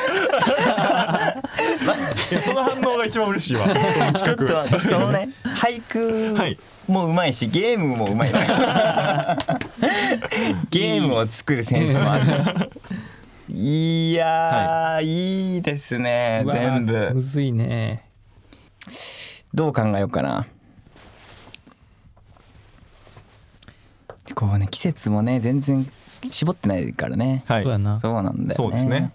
[2.32, 3.68] いやその反応が一番嬉しいわ。
[3.68, 6.58] ちょっとそのね俳句はい。
[6.88, 8.34] もうまいしゲームもうまい。
[8.34, 8.40] ね
[10.70, 12.72] ゲームを作るセンスもある。
[13.52, 15.04] いやー、
[15.56, 17.12] い、いですね全部。
[17.16, 18.04] むずいね。
[19.52, 20.46] どう考えようかな。
[24.36, 25.86] こうね季節もね全然
[26.30, 27.44] 絞ってないからね。
[27.48, 27.64] はい。
[27.64, 28.00] そうやな。
[28.00, 28.56] そうなんだよね。
[28.56, 29.14] そうですね。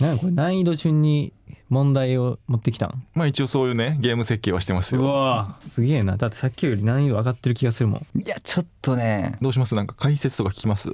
[0.00, 1.32] なんかこれ難易度順に
[1.68, 3.06] 問題を持ってきたん？
[3.14, 6.16] まあ一応そういうねゲーム設計はしてますうよわすげえな。
[6.16, 8.20] だってさっきより難易度上がってる気がするもん。
[8.20, 9.36] いやちょっとね。
[9.40, 9.74] どうします？
[9.74, 10.88] なんか解説とか聞きます？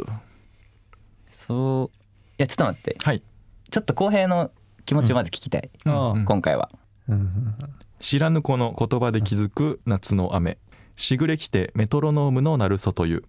[1.31, 1.97] そう。
[2.39, 2.97] いやちょっと待って。
[3.01, 3.23] はい。
[3.71, 4.51] ちょっと公平の
[4.85, 6.25] 気持ちをまず聞きたい、ああうん。
[6.25, 6.71] 今回は。
[7.09, 7.55] うんうん
[7.99, 10.59] 知らぬ子の言葉で気づく夏の雨。
[10.97, 13.25] しぐれきてメトロノームの鳴る外湯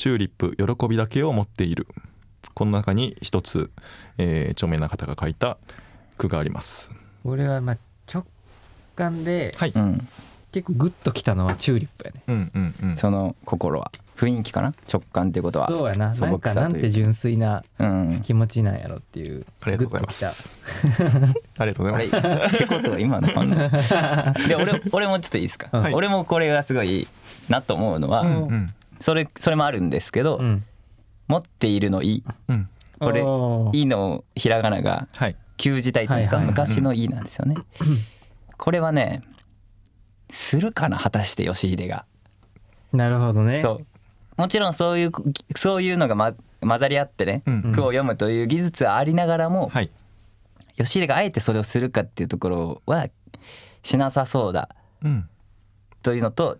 [0.00, 1.86] チューリップ喜びだけを持っている。
[2.54, 3.70] この中に一つ、
[4.16, 5.58] えー著名な方が書いた
[6.16, 6.90] 句があります。
[7.22, 7.76] 俺はまあ
[8.10, 8.24] 直
[8.96, 10.08] 感ではい、うん。
[10.52, 12.22] 結構グッときたのはチューリップやね。
[12.28, 12.96] うんうんうん。
[12.96, 13.92] その心は。
[14.16, 14.72] 雰囲気かな？
[14.90, 15.68] 直感ってことは。
[15.68, 16.14] そうやな。
[16.14, 18.22] なんかなんて純粋なうん。
[18.24, 19.44] 気持ちなんやろっていう。
[19.60, 20.56] ありがとうございます。
[21.58, 22.16] ありがとうございます。
[22.16, 23.54] ってことは今の反応
[24.48, 25.92] で俺俺もちょっといいですか、はい。
[25.92, 27.06] 俺もこれがすごい
[27.50, 30.64] なと思うのは、うんうんそれそれもあるんですけど、うん。
[31.28, 33.78] 持っているの「いうん」これ「おー。
[33.78, 35.36] い」のひらがながはい。
[35.56, 36.54] 旧字体っていうんですか、はいはい。
[36.54, 37.56] 昔の「い」なんですよね。
[38.56, 39.22] これはね
[40.30, 42.04] するかな果たして義秀が。
[42.92, 43.62] なるほどね。
[43.62, 43.86] そう。
[44.36, 45.12] もちろんそういう
[45.56, 47.62] そういうのが、ま、混ざり合ってね、うん。
[47.72, 49.90] 句を読むという技術はありながらも、はい。
[50.76, 53.08] 義秀があえてそれをするかっていうところは
[53.82, 54.68] しなさそうだ
[55.04, 55.28] うん。
[56.02, 56.58] というのと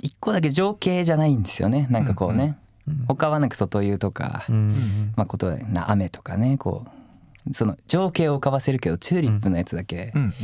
[0.00, 1.86] 一個だけ情景じゃないんですよね。
[1.90, 2.68] なんかこうね、うん
[3.06, 6.86] 他はなんか外湯とか、うんうんまあことはな雨とかねこ
[7.46, 10.34] うその情景を浮かばせるけどチューリップのやつだけう、ん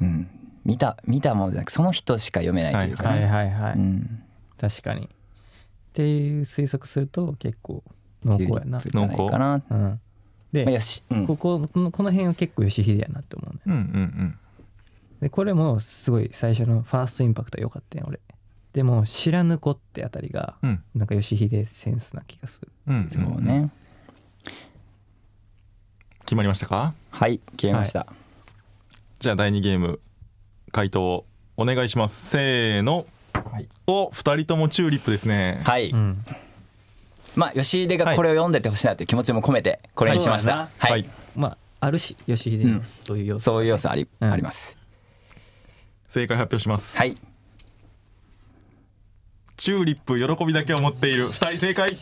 [0.00, 0.06] うん。
[0.06, 0.28] うん。
[0.66, 4.22] 見た見たものじゃなくその人しか読めないというかはいね、はいはい、うん、
[4.60, 5.06] 確かに。
[5.06, 5.08] っ
[5.94, 7.82] ていう推測すると結構
[8.24, 8.52] 濃厚やな。
[8.52, 9.62] チューリップじゃないかな。
[9.70, 10.00] うん。
[10.52, 11.26] で、まあ、よし、うん。
[11.26, 14.38] こここのこの辺は結構義秀やなって思うねうんうん
[15.20, 18.20] でこれもすごい最初のファーストインパクト良かったよ俺
[18.74, 20.70] でも知らぬ子ってあたりがうん。
[20.70, 22.68] うんなんか義秀センスな気がする。
[22.88, 23.08] うん。
[23.08, 23.70] そうね、
[26.20, 26.92] 決まりましたか？
[27.10, 28.06] はい決めました、
[29.20, 30.00] じゃあ第2ゲーム
[30.72, 31.24] 回答を
[31.56, 32.30] お願いします。
[32.30, 33.06] せーの。
[33.32, 35.62] はい、お二人ともチューリップですね。
[35.64, 35.90] はい。
[35.90, 36.18] うん。
[37.36, 41.00] まあ吉出がこれを読んでてほしいなという気持ちも込めてこれにしました、ははい。
[41.00, 41.10] い、はい。
[41.36, 44.32] まああるし義秀のそういう要素、そういう要素あり,、うん。
[44.32, 44.76] あります。
[46.08, 46.98] 正解発表します。
[46.98, 47.16] はい
[49.56, 51.28] チューリップ喜びだけを持っている。
[51.28, 51.92] 二人正解。
[51.92, 51.96] い。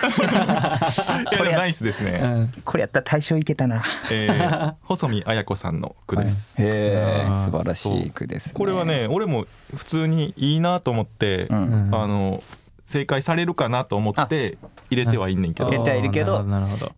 [1.50, 2.52] やナイスですね、うん。
[2.64, 3.82] これやったら大賞いけたな。
[4.10, 6.64] えー細見綾子さんの句です、へ
[6.94, 7.44] えあー。
[7.44, 11.88] 素晴らしい句です、ね、これはね俺も普通にいいなと思って、うん。
[11.88, 12.42] うんあの
[12.86, 14.58] 正解されるかなと思って
[14.90, 16.44] 入れてはいんねんけど、入れてはいるけど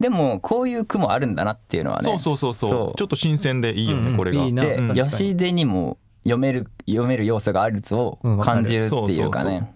[0.00, 2.04] でもこういう句もあるんだなっていうのはね。
[2.04, 2.70] そうそうそうそう。
[2.70, 2.98] そう。
[2.98, 4.16] ちょっと新鮮でいいよね、うんうん。
[4.16, 4.42] これが。
[4.42, 4.64] いいな。
[4.94, 9.74] 吉出にも読める読める要素があるぞ感じるっていうかそうそうね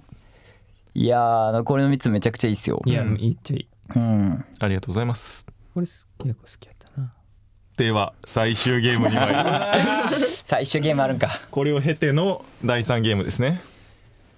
[0.94, 2.80] いやーこれの3つめちゃくちゃいいっすよ。
[2.86, 3.16] いや、うん。
[3.16, 3.68] いいっちゃいい。
[3.90, 4.44] あうん。
[4.68, 5.44] りがとうございます。
[5.74, 7.12] これす結構好きやったな。
[7.76, 10.44] では最終ゲームに参ります。
[10.48, 11.28] 最終ゲームあるんか。
[11.50, 13.60] これを経ての第3ゲームですね。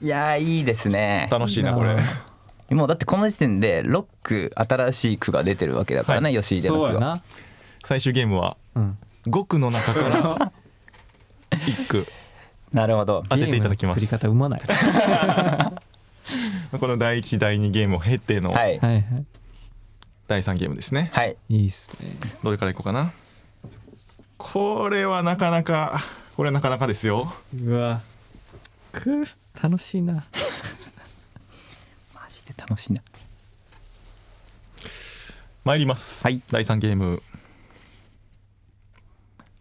[0.03, 1.29] いやーいいですね。
[1.31, 1.91] 楽しいなこれ。
[1.91, 2.25] いいな
[2.71, 6.89] もうだってこの時点で6句新しい句が出てるわけだからね、吉出の句は。
[6.89, 7.23] そうやな。
[7.85, 8.99] 最終ゲームはうん。
[9.29, 10.53] 5句の中から
[11.51, 12.07] 1句。
[12.73, 13.23] なるほど。
[13.29, 14.07] 当てていただきます。
[14.07, 14.63] 作り方うまない。
[16.79, 18.79] この第1第2ゲームを経てのはい。
[20.27, 21.39] 第3ゲームですね、はい。
[21.49, 22.15] いいっすね。
[22.43, 23.13] どれからいこうかな。
[24.37, 26.05] これはなかなか
[26.37, 27.33] これはなかなかですよ。
[27.59, 28.03] うわ。
[28.93, 29.27] く
[29.61, 30.15] 楽しいな。
[32.15, 33.03] マジで楽しいな。
[35.65, 36.43] 参ります、はい。
[36.51, 37.23] 第3ゲーム。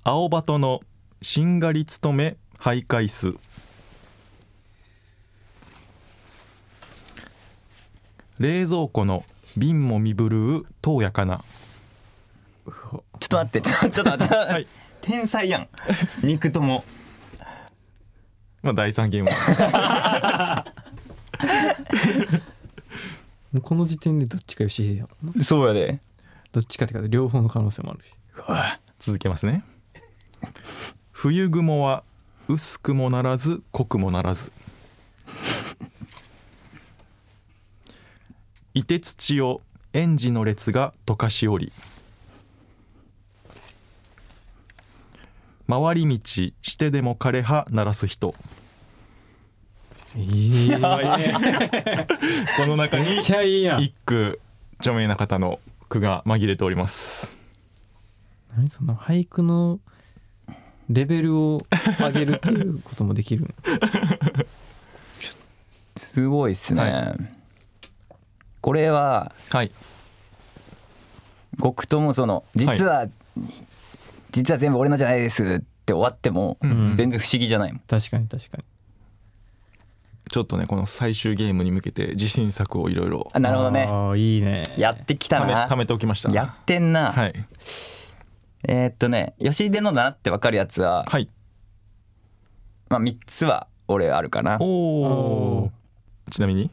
[0.04, 0.82] 青バトの
[1.22, 3.34] しんがり務め徘徊数
[8.40, 9.26] 冷蔵庫の
[9.58, 11.44] 瓶もみぶるう遠やかな。
[12.66, 14.68] ちょっと待ってちょちょっと待って、はい。
[15.02, 15.68] 天才やん。
[16.24, 16.84] 肉とも。
[18.62, 19.32] まあ第3ゲーム
[23.54, 25.08] もうこの時点でどっちか吉秀や
[25.44, 26.00] そうやで。
[26.52, 28.14] どっちかってか両方の可能性もあるし。
[29.00, 29.64] 続けますね
[31.20, 32.04] 冬雲は
[32.48, 34.52] 薄くもならず濃くもならず。
[38.76, 41.74] いて土を園児の列が溶かしおり。
[45.68, 48.36] 回り道してでも枯葉鳴らす人。
[50.16, 50.78] いいこ
[52.68, 54.40] の中に一句
[54.78, 57.36] 著名な方の句が紛れております。
[58.56, 59.80] 何その俳句の
[60.90, 61.62] レベルを
[62.00, 63.44] 上げるっていうこともできる。
[63.44, 63.50] の
[65.98, 67.16] すごいっすね、は
[68.62, 69.72] これははい。
[71.58, 73.08] 僕ともその実は、
[74.32, 76.96] 実は全部俺のじゃないですって終わっても、うん。
[76.98, 77.82] 全然不思議じゃないもん。
[77.88, 78.64] 確かに確かに。
[80.30, 83.30] ちょっとねこの最終ゲームに向けて自信作をいろいろ。
[83.34, 83.90] あなるほどね。
[84.18, 84.64] いいね。
[84.78, 85.68] やってきたな。
[85.68, 86.34] ためておきました。
[86.34, 87.34] やってんな、はい
[88.68, 91.30] えーっとね吉出のだなって分かるやつは、はい。
[92.90, 94.58] まあ、3つは俺あるかな。
[94.60, 95.08] おお
[95.66, 95.72] お
[96.32, 96.72] ちなみに？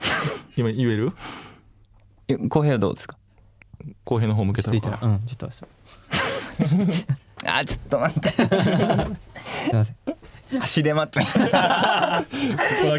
[0.56, 1.12] 今言える？
[2.28, 3.16] え浩平はどうですか？
[4.04, 7.06] 公平の方向けたついたらうんちょっと待って。
[7.50, 8.30] あちょっと待って。
[8.30, 8.46] すい
[9.72, 9.96] ません。
[10.62, 12.24] 足手まといここだ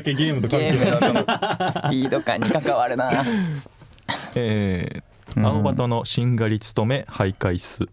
[0.03, 3.23] けゲームとゲームのそのスピード感に関わるな。
[4.35, 5.03] えー、うん
[5.35, 7.87] 青バトのしんがり務め徘徊す。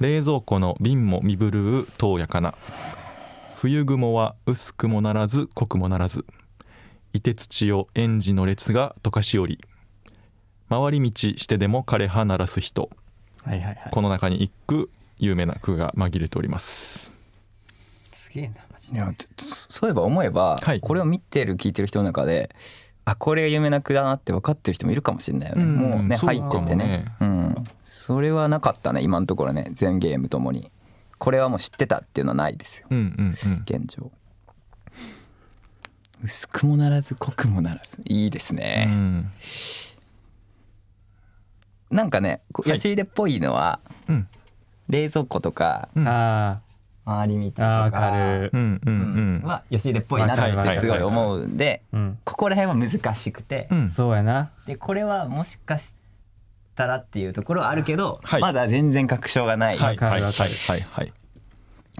[0.00, 2.54] 冷蔵庫の瓶もみぶるう遠やかな。
[3.56, 6.24] 冬雲は薄くもならず濃くもならず。
[7.12, 9.58] いて土を園児の列が溶かしおり。
[10.68, 12.90] 回り道してでも枯葉鳴らす人。
[13.44, 13.90] はいはいはい。
[13.92, 17.12] この中に一句有名な句が紛れております。
[18.12, 19.28] すげえなマジいやちょ
[19.68, 20.80] そういえば思えば、はい。
[20.80, 22.54] これを見てる聞いてる人の中で
[23.04, 25.76] あこれが有名な句だなって分かってる人もいるかもしれないよね、うん。
[25.76, 27.12] もうね入っててね。
[27.18, 29.70] かうん、それはなかったね今のところね。
[29.72, 30.70] 全ゲームともに。
[31.18, 32.86] これはもう知ってたっていうのはないですよ。
[32.90, 33.62] うんうんうん。
[33.64, 34.10] 現状。
[36.24, 38.00] 薄くもならず濃くもならず。
[38.04, 39.32] いいですうね、ん。
[41.90, 42.78] なんかねこうはい。
[42.78, 44.28] 吉出っぽいのはうん。
[44.88, 46.08] 冷蔵庫とかうん。
[46.08, 46.60] あ
[47.04, 47.90] 回り道とか。
[47.90, 48.50] かる。
[48.52, 49.48] うんうんうん。
[49.48, 52.18] は吉出っぽいなってすごい思うんでうん。
[52.24, 53.90] ここら辺は難しくて、うん。
[53.90, 54.50] そうやな。
[54.66, 55.94] でこれはもしかし
[56.74, 58.40] たらっていうところはあるけど、はい。
[58.40, 61.12] まだ全然確証がない、はいはいはいはいはい。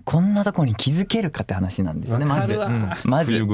[0.04, 2.58] こんなとこに気づけるかって話なんですよねまず。
[3.04, 3.44] まず。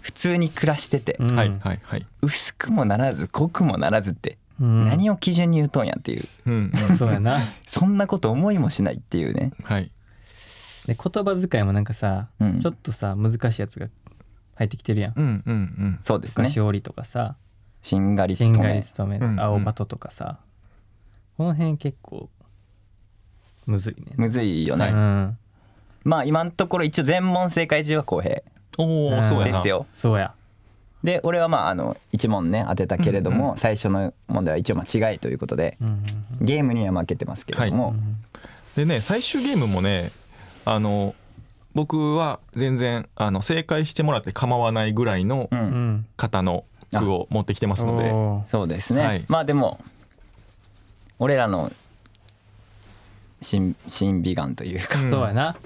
[0.00, 1.36] 普通に暮らしてて、う、うん。
[1.36, 2.06] はいはいはい。
[2.20, 4.86] 薄くもならず濃くもならずって、うん。
[4.86, 6.28] 何を基準に言うとんやっていう。
[6.46, 6.72] うん。
[6.98, 7.40] そうやな。
[7.66, 9.52] そんなこと思いもしないっていうね。
[9.62, 9.90] はい
[10.86, 12.60] で言葉遣いもなんかさ、うん。
[12.60, 13.88] ちょっとさ難しいやつが
[14.56, 15.12] 入ってきてるやん。
[15.16, 16.00] うんうんうん。
[16.04, 16.44] そうですね。
[16.44, 17.36] 昔折りとかさ
[17.82, 19.36] しんがりしんがり勤め勤めとうんうん。
[19.36, 20.38] か青バトとかさ、
[21.36, 22.28] この辺結構
[23.66, 24.12] むずいね。
[24.16, 25.38] むずいよね、うん。
[26.04, 28.42] まあ今のところ一応全問正解中は公平
[28.78, 29.18] おうん。
[29.20, 29.58] おそうやな。
[29.58, 29.86] ですよ。
[29.94, 30.34] そうや。
[31.04, 35.88] で俺はまああの1問ね当てたけれども、うん最初の問題は一応間違いということでうん
[36.40, 38.16] うんゲームには負けてますけれども、うん
[38.76, 40.12] でね最終ゲームもね
[40.64, 41.14] あの
[41.74, 45.58] 僕は全然あの正解してもらって構わないぐらいのうん。
[45.58, 48.48] うん方の句を持ってきてますので、おー。
[48.48, 49.24] そうですね、はい。
[49.28, 49.80] まあでも
[51.18, 51.72] 俺らの
[53.40, 55.00] 新新美眼というか。
[55.00, 55.10] うん。
[55.10, 55.56] そうやな。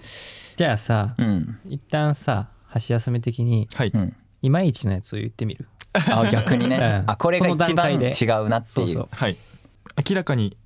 [0.56, 5.68] じゃあさうん、一旦さ箸休め的にはい、うん、いまいちのやつを言ってみる。
[5.92, 7.10] あ逆にね、うん。
[7.10, 8.14] あこれが一番この段階で。
[8.18, 8.86] 違うなっていう。
[8.86, 9.08] そうそう。
[9.10, 9.36] はい。
[10.08, 10.56] 明らかに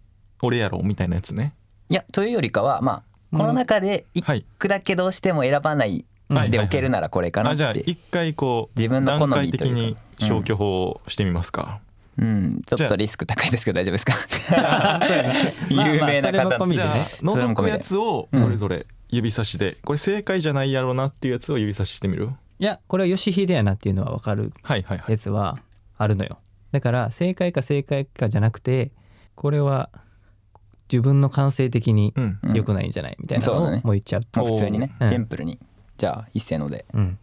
[0.42, 1.54] 俺やろみたいなやつね。
[1.88, 6.50] いやというよりかはまあこの中で一はい句だけどうしても選ばないはい。
[6.50, 9.80] でおけるならこれかなあじゃあって、一回こう自分の好み段階的というか。
[9.80, 9.96] に
[10.28, 11.80] 消去法をしてみますか、
[12.18, 14.14] うん、ちょっとリスク高いですけど大丈夫ですか？
[15.70, 16.88] 有名なまあまあそれ方じゃあ
[17.24, 18.38] も込みでね覗くやつをうん。
[18.40, 22.30] それぞれ指差しでこれ正解じゃないやろうなっていうやつを指差ししてみる？
[22.58, 25.12] いやこれは吉秀やなっていうのは分かるはいはいはい。
[25.12, 25.58] やつは
[25.96, 26.38] あるのよ。
[26.72, 28.92] だから正解か正解かじゃなくて
[29.34, 29.88] これは
[30.90, 32.12] 自分の感性的に
[32.52, 33.16] 良くないんじゃない？
[33.20, 34.22] みたいなのをもう言っちゃう。
[34.38, 34.92] もう普通にね。
[35.00, 35.08] うん。
[35.08, 35.58] シンプルに。
[35.96, 36.84] じゃあ一斉ので。
[36.92, 37.18] うん。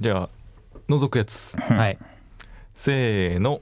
[0.00, 0.28] じゃあ
[0.88, 1.56] 覗くやつ。
[1.56, 1.98] はい。
[2.74, 3.60] せーの。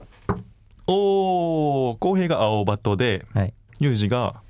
[0.87, 3.53] おー浩平が青バトではい。
[3.79, 4.41] ユージが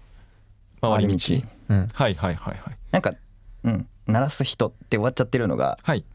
[0.81, 1.41] 回り道。
[1.69, 1.87] うん。
[1.91, 2.77] はいはいはいはい。
[2.91, 3.13] なんか
[3.63, 3.87] うん。
[4.05, 6.05] 鳴らす人って終わっちゃってるのがはい。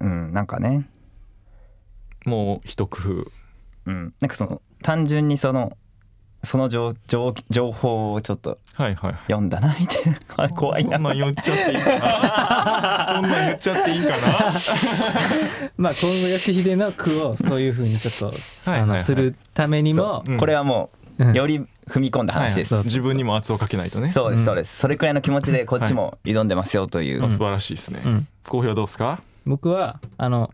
[0.00, 0.32] うん。
[0.32, 0.88] なんかね。
[2.24, 3.30] もう一工夫。
[3.86, 4.14] うん。
[4.20, 5.76] なんかその単純にその
[6.46, 9.18] その情情情報をちょっとはいはいはい。
[9.26, 10.18] 読んだなみたいな。
[10.36, 10.96] あ 怖いな。
[10.96, 13.06] そんなん言っちゃっていいかな。
[13.20, 14.16] そんなん言っちゃっていいかな。
[15.76, 18.98] まあ今後吉秀の句をそういうふうにちょっとはいあはいはい。
[19.00, 20.32] のするためにもう。
[20.34, 20.36] ん。
[20.38, 24.12] これはもうより踏み込んだ話です、はい自分にも圧をかけないとね。
[24.12, 24.42] そうでうん。
[24.42, 24.76] すそうです。
[24.76, 28.00] それくらいの気持ちでこっちも挑んでますよという、まあ素晴らしいですね。
[28.04, 28.28] うん。
[28.48, 29.20] 浩平はどうですか？
[29.46, 30.50] 僕はあの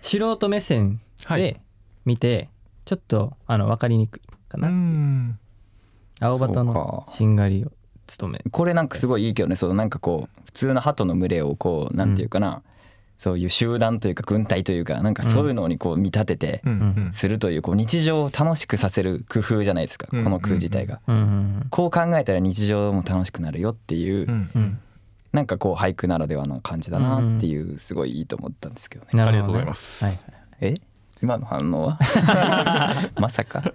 [0.00, 1.42] 素人目線はい。
[1.42, 1.60] で
[2.04, 2.48] 見て
[2.84, 4.20] ちょっとあの分かりにくい
[4.52, 4.60] かう。
[4.60, 5.38] な、ん。
[6.20, 6.72] 青バタそうの
[7.06, 7.12] か。
[7.12, 7.72] しんがりを
[8.06, 9.56] 務めこれなんかすごいいいけどね。
[9.56, 12.62] そのなんかこう普通の鳩の群れをこうなんていうかな、
[13.18, 16.62] そういう集団というか軍隊というかなんかそういうのにこう見立てて
[17.12, 20.24] するというこう日常を楽しくさせる工夫じゃないですか、うん。
[20.24, 21.00] この句自体が、
[21.70, 24.28] こう考えたら日常も楽しくなるよっていう、うん。
[24.28, 24.50] うん。
[24.54, 24.78] うん
[25.32, 30.04] なんかこう俳句ならではの感じだなっていうすごいいいと思ったんですけどね、ありがとうございます。
[30.04, 30.14] はい。
[30.60, 30.74] え？
[31.22, 33.10] 今の反応は？
[33.16, 33.72] まさか。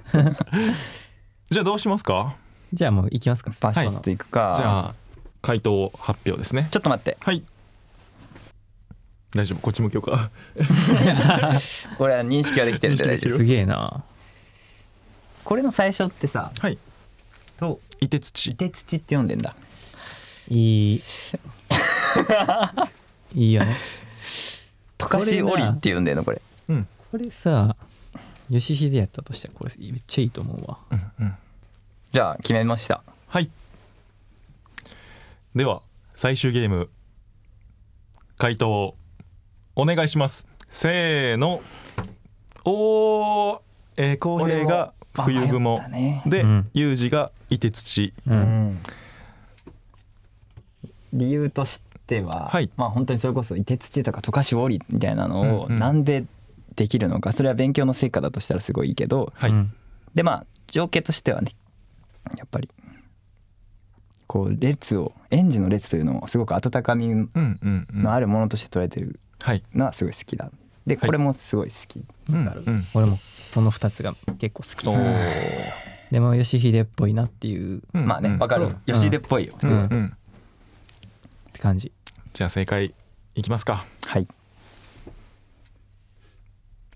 [1.50, 2.36] じゃあどうしますか？
[2.74, 3.52] じゃあもう行きますか。
[3.60, 4.18] パシッとい。
[4.18, 4.96] くか、じゃあ
[5.42, 6.68] 回答発表ですね。
[6.72, 7.18] ちょっと待って。
[7.22, 7.42] はい。
[9.34, 9.60] 大丈夫？
[9.62, 10.30] こっち向きようか。
[11.98, 13.38] これは認識はできてるんで大丈夫。
[13.38, 14.04] すげえな。
[15.46, 16.78] これの最初ってさはい。
[17.58, 19.56] といて土いて土って読んでんだ。
[20.50, 21.04] いい。
[23.36, 23.78] いいよね。
[24.98, 26.42] 溶かし折りって読んでんのこれ。
[26.70, 27.76] うんこれさ
[28.48, 30.78] 吉秀やったとしたらこれめっちゃいいと思うわ。
[30.92, 31.36] うんうん。
[32.14, 33.02] じゃあ決めました。
[33.26, 33.50] はい。
[35.56, 35.82] では
[36.14, 36.92] 最終ゲーム。
[38.38, 38.96] 回答を
[39.76, 40.46] お願いします。
[40.70, 41.64] せーの。
[42.66, 43.60] おー。
[43.98, 45.82] えー、浩平が冬雲。
[45.90, 46.22] ね。
[46.28, 46.70] で、うん。
[46.76, 48.14] ユージがいて土。
[48.28, 48.68] ううん。
[48.68, 48.80] ん
[51.14, 52.70] 理由としては、はい。
[52.78, 55.80] まあ本当にそれこそいて土とか溶かし折りみたいなのをうんうん。
[55.80, 56.26] なんで
[56.78, 59.74] できるのかそれは勉強の成果だとしたらすごいいいけどはい、うん。
[60.14, 61.52] でまあ情景としてはね
[62.38, 62.70] やっぱり
[64.28, 68.08] こう列を園児の列というのをすごく温かみのうんうんうん。
[68.08, 69.64] あるものとして捉えてるはい。
[69.74, 70.52] のはすごい好きだ。
[70.86, 71.06] ではい。
[71.08, 72.84] これもすごい好き、うんわかるうん。
[72.94, 73.20] 俺も
[73.54, 74.86] この2つが結構好き。
[76.12, 77.82] でも吉秀っぽいなっていう。
[77.94, 78.66] うんまあねわかる。
[78.66, 78.70] う。
[78.70, 79.78] ん吉出っぽいよ、うんうん。
[79.78, 80.06] うん。
[81.50, 81.92] って感じ。
[82.34, 82.94] じゃあ正解
[83.36, 83.86] いきますか。
[84.06, 84.28] はい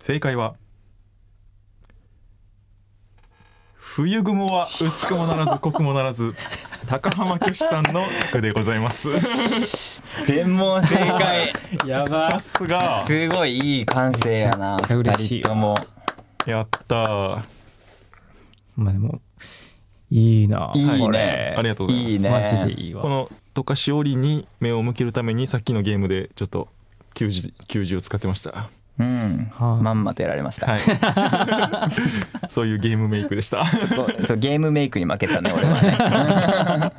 [0.02, 0.56] 正解は
[3.76, 6.34] 冬雲は薄くもならず濃くもならず
[6.88, 9.10] 高浜虚子さんの句でございます。
[10.26, 11.54] 全問正解。
[11.86, 13.06] やさすが。
[13.06, 14.78] すごいいい感性やな。
[14.90, 15.76] 嬉しとも。
[16.48, 17.44] やったー。
[18.78, 19.22] まあでも
[20.10, 20.72] いいな。
[20.74, 22.14] いいはいねありがとうございます。
[22.14, 22.30] いいね。
[22.30, 23.04] マジでいいわ。
[23.04, 26.70] この溶かし折りに目を向けるためにさっきのゲームでちょっと
[27.14, 28.70] 90 90を使ってました
[29.02, 30.82] うん、はあまんまとやられました、はい。
[32.50, 33.66] そういうゲームメイクでした。
[33.66, 36.92] そうそうゲームメイクに負けたね 俺はね。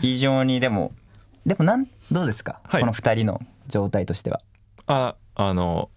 [0.00, 0.92] 非常にでも
[1.44, 2.80] でもなんどうですか、はい。
[2.80, 4.40] この2人の状態としては。
[4.86, 5.90] ああの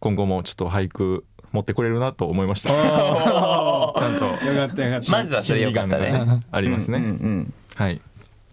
[0.00, 2.70] 今後もちょっと俳句持ってこれるなと思いました。
[2.72, 4.46] ちゃんと。
[4.46, 6.40] よかったよかっまずはそれよかったね。
[6.50, 8.00] ありますね、うんうんうんはい。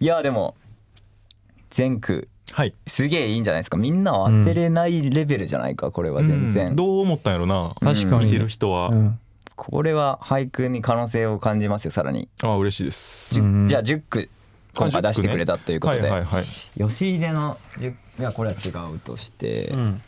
[0.00, 0.54] いやでも
[1.70, 2.74] 全句はい。
[2.86, 3.76] すげえいいんじゃないですか？
[3.76, 5.90] みんなは当てれないレベルじゃないか？
[5.90, 6.76] これは全然、うん。
[6.76, 7.74] どう思ったんやろな。
[7.80, 8.26] 確かに。
[8.26, 9.18] 見てる人は、うん。
[9.56, 13.68] これは俳句に可能性を感じますよさらに、あ嬉しいです、じゅうん。
[13.68, 14.28] じゃあ10句
[14.74, 16.44] 今回出してくれたということで、はいはいはい。
[16.88, 20.02] 吉出の10いやこれは違うとして、うん。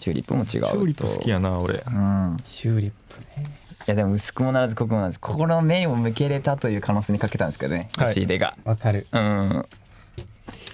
[0.00, 0.48] チューリップも違うと。
[0.50, 1.74] チューリップ好きやな俺。
[1.74, 2.36] うん。
[2.44, 3.46] チューリップね。
[3.86, 8.14] いやでも薄くもならず濃くもならずここの面を向けれたという可能性にかけたんですけどねはい。
[8.14, 8.56] 吉出が。
[8.64, 9.06] わかる。
[9.12, 9.66] うん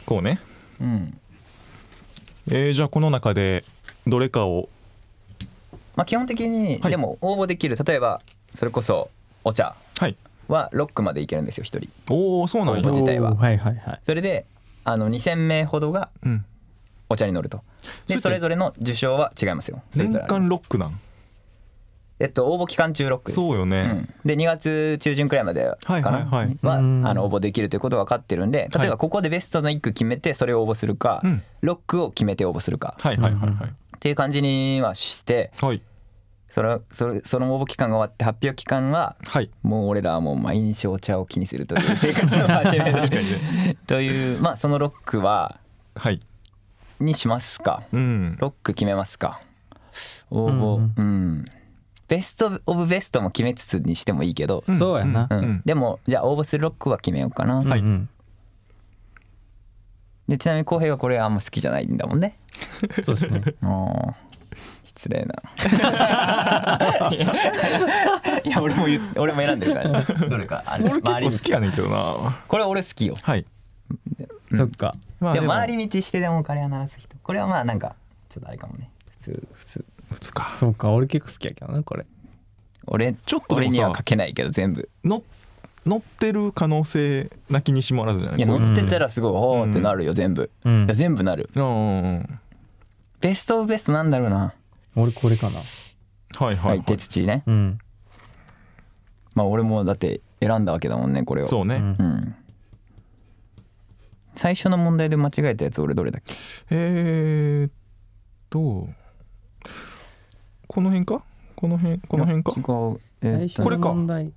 [0.06, 0.40] こうね。
[0.80, 1.18] うん。
[2.48, 3.64] えー、じゃあこの中で
[4.06, 4.68] どれかを。
[5.96, 6.90] まあ基本的にはい。
[6.90, 8.20] でも応募できる例えば
[8.54, 9.10] それこそ
[9.44, 9.74] お茶。
[9.98, 10.16] はい。
[10.48, 11.88] は6区までいけるんですよ1人。
[12.12, 12.80] おおそうなんや。
[12.80, 13.34] 応募自体は。
[13.34, 14.00] はいはいはい。
[14.02, 14.44] それで
[14.84, 16.44] あの2000名ほどがうん。
[17.08, 17.62] お茶に乗ると。
[17.82, 19.82] それってでそれぞれの受賞は違いますよ。
[19.94, 21.00] 年間ロックなん？
[22.20, 23.36] えっと応募期間中ロックです。
[23.36, 24.28] そうよね、うん。
[24.28, 26.58] で2月中旬くらいまでかな、はいはいはい。
[26.62, 27.06] はうん。
[27.06, 31.42] あの応募できるということが分かってるんで例えばここでベストの1句決めてそれを応募するか、うん。
[31.60, 32.96] ロックを決めて応募するか。
[33.00, 33.70] はいはいはいはい。
[33.70, 35.82] っていう感じにはしてはい。
[36.50, 39.50] それそれその応募期間が終わって発表期間ははい。
[39.62, 43.00] もう俺らはもう毎日お茶を気にするという生活を始める。
[43.00, 43.76] 確かにね。
[43.88, 45.58] というまあそのロックは
[45.96, 46.20] はい。
[47.00, 47.82] にしますか。
[47.92, 48.36] うん。
[48.38, 49.40] ロック決めますか。
[50.30, 50.90] 応募。
[50.96, 51.44] うん、
[52.08, 54.78] ベストオブベストも決めつつにしてもいいけど、うん。
[54.78, 55.28] そうやな。
[55.30, 55.38] うん。
[55.38, 55.62] うん。
[55.64, 57.82] でもじゃあ応募するロックは決めようかな、はい。
[60.28, 62.38] でちなみに浩平はこれあんま好きじゃないんだもんね。
[63.04, 63.42] そうですね。
[63.62, 64.14] あー。
[64.84, 65.34] 失礼な。
[68.44, 68.84] いや俺も
[69.16, 70.62] 俺も選んでるから、ね、どれか。
[70.66, 72.38] あれ俺結構好きやねねんけどな。
[72.46, 73.16] これ俺好きよ。
[73.20, 73.44] はい。
[74.50, 74.58] うん。
[74.58, 74.94] そっか。
[75.20, 77.16] までも回り道してでもカレーを鳴らす人。
[77.22, 77.94] これはまあなんか
[78.28, 78.90] ちょっとあれかもね。
[79.20, 79.84] 普通普通
[80.14, 80.54] 普通か。
[80.56, 82.06] そうか俺結構好きやけどなこれ。
[82.86, 84.88] 俺ちょっとで俺には書けないけど全部。
[85.04, 85.22] の
[85.86, 88.38] 乗ってる可能性なきにしもあらずじゃない？
[88.38, 90.50] いや乗ってたらすごいほーってなるよ全部。
[90.64, 90.84] うん。
[90.84, 91.50] いや全部なる。
[91.54, 92.40] うん
[93.20, 94.54] ベストオブベストなんだろうな。
[94.96, 95.58] 俺これかな。
[95.58, 96.78] はいははいい。
[96.78, 97.42] はい鉄地ね。
[97.46, 97.78] うん。
[99.34, 101.48] まあ俺もだって選んだわけだもんねこれを。
[101.48, 101.76] そうね。
[101.76, 101.96] うん。
[101.98, 102.34] うん。
[104.36, 106.34] 最初の問題で間違えたやつ俺どれだっけ？
[106.70, 107.72] えーっ
[108.50, 108.88] と
[110.68, 111.22] この辺か？
[111.56, 112.52] この辺この辺か？
[112.56, 112.62] 違う。
[113.22, 113.88] えーこれか。
[113.92, 114.30] 問題。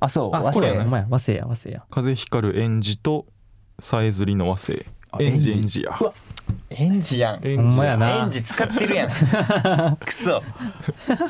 [0.00, 0.36] あそう。
[0.36, 1.82] あ和製これやお前和製や和製や。
[1.90, 3.26] 風光る園児と
[3.78, 5.98] さえずりの和製あ園児園児園児や
[6.70, 7.46] エンジやん。
[7.46, 8.10] 園ほんまやな。
[8.10, 9.10] エンジ使ってるやん。
[9.96, 10.42] くそ。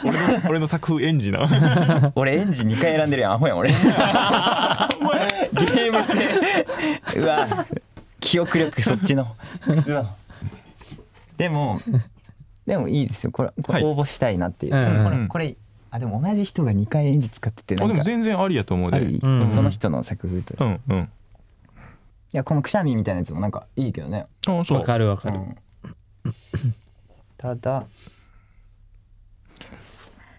[0.04, 1.48] 俺の俺の作風園児な。
[2.16, 3.32] 俺エンジ2回選んでるやん。
[3.32, 3.70] アホやん俺。
[3.70, 6.66] ゲーム性。
[7.20, 7.66] うわ
[8.20, 9.36] 記憶力そっちの。
[9.64, 10.04] くそ。
[11.36, 11.80] でも
[12.66, 13.30] でもいいですよ。
[13.30, 13.84] これこれはい。
[13.84, 15.04] 応募したいなっていう、うんうん。
[15.04, 15.56] これこれ
[15.90, 19.20] あでも同じ人が2回エンジ使っててなあでもんか全然ありやと思うで。
[19.20, 20.64] その人の作風というか。
[20.64, 20.98] うんうん。
[21.02, 24.26] いやこのくしゃみみたいなやつもなんかいいけどね。
[24.46, 24.78] あそう。
[24.78, 25.38] わかるわかる。
[25.38, 25.56] うん。
[27.38, 27.84] ただ、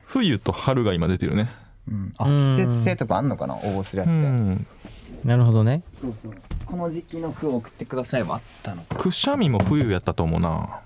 [0.05, 1.49] 冬と春が今出てるね。
[1.87, 2.57] うん、あうん。
[2.57, 3.55] 季節性とかあんのかな？
[3.55, 4.67] 応募するやつうで、ん。
[5.23, 5.83] なるほどね。
[5.93, 6.33] そうそう。
[6.65, 8.95] この時期の句を送ってくださいはあったのか。
[8.95, 10.81] くしゃみも冬やったと思うな。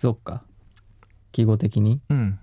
[0.00, 0.42] そっか
[1.36, 2.00] 記号的に？
[2.08, 2.38] うん。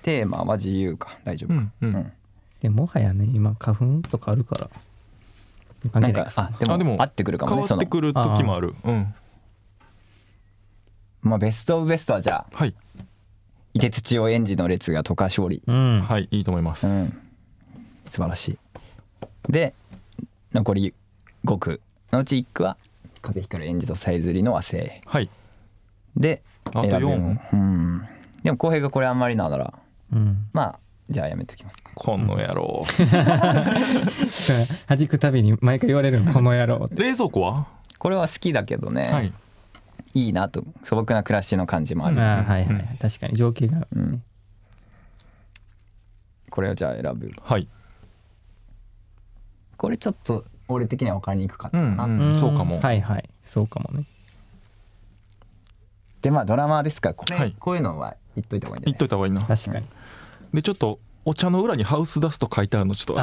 [0.00, 1.18] テーマは自由か。
[1.24, 2.12] 大丈夫か、うんうん。
[2.60, 4.70] でもはやね今花粉とかあるから。
[5.92, 6.24] 関なん係ない。
[6.24, 8.74] かかあでもあでも合ってくるかも変ねそのわってくる時もある。
[8.82, 9.14] うん。
[11.20, 12.74] まあベストオブベストはじゃあはい。
[13.74, 15.62] 伊手土を園児の列が渡嘉勝利。
[15.66, 16.00] うん。
[16.00, 16.86] はいいいと思います。
[16.86, 17.06] うん。
[18.08, 18.58] 素晴らしい。
[19.50, 19.74] で
[20.54, 20.94] 残り
[21.44, 22.78] 5句のうち1句は
[23.20, 25.02] 風光る園児とさえずりの和製。
[25.04, 25.28] はい。
[26.16, 26.42] で
[26.74, 28.02] あと選べる4うん。
[28.42, 29.74] でも浩平がこれあんまりななら
[30.12, 30.46] うん。
[30.52, 30.78] まあ
[31.10, 31.90] じゃあやめときますか。
[31.94, 32.84] この野郎。
[34.88, 36.88] 弾くたびに毎回言われるのこの野郎。
[36.92, 37.66] 冷蔵庫は？
[37.98, 39.32] これは好きだけどね、はい。
[40.14, 42.74] い、いなと素朴な暮らしの感じもある、あーはいはい。
[42.74, 43.86] はい確かに情景が。
[43.94, 44.22] うん。
[46.50, 47.30] これをじゃあ選ぶ。
[47.42, 47.68] はい。
[49.76, 52.20] これちょっと俺的には分かりにくかったかな、うん。
[52.28, 52.34] うん。
[52.34, 52.80] そうかも。
[52.80, 53.28] はいはい。
[53.44, 54.04] そうかもね
[56.24, 57.54] でまあドラマーですからこれ、はい。
[57.60, 58.98] こういうのは言っといた方がいいんじ言っゃない？
[58.98, 59.86] といた方がいいな確かに。
[60.54, 63.16] でちょっとお茶の裏にハウスダスト書いてあるのちょっ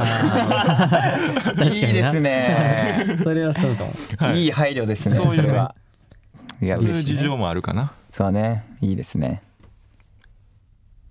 [1.58, 1.64] と。
[1.66, 3.18] いいですね。
[3.26, 3.92] それはそうかも。
[4.18, 4.44] はい。
[4.44, 5.74] いい配慮ですねそういうは。
[6.62, 7.92] いやそういう事情もあるかな。
[8.12, 8.64] そうね。
[8.82, 9.42] いいですね。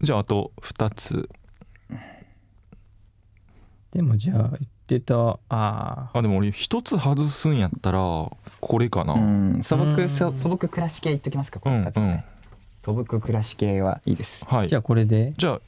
[0.00, 1.28] じゃああと2つ。
[3.90, 4.68] でもじゃあ言
[4.98, 5.14] ってた。
[5.14, 7.98] あああでも俺1つ外すんやったら
[8.60, 9.14] これかな。
[9.14, 9.62] うん。
[9.62, 9.96] 素うん。
[9.96, 11.60] 朴そ素朴暮らし系言っときますか？
[11.60, 12.24] この2つはね、
[12.74, 14.44] 素朴暮らし系はいいです。
[14.44, 14.68] はい。
[14.68, 15.34] じゃあこれで。
[15.36, 15.60] じゃあ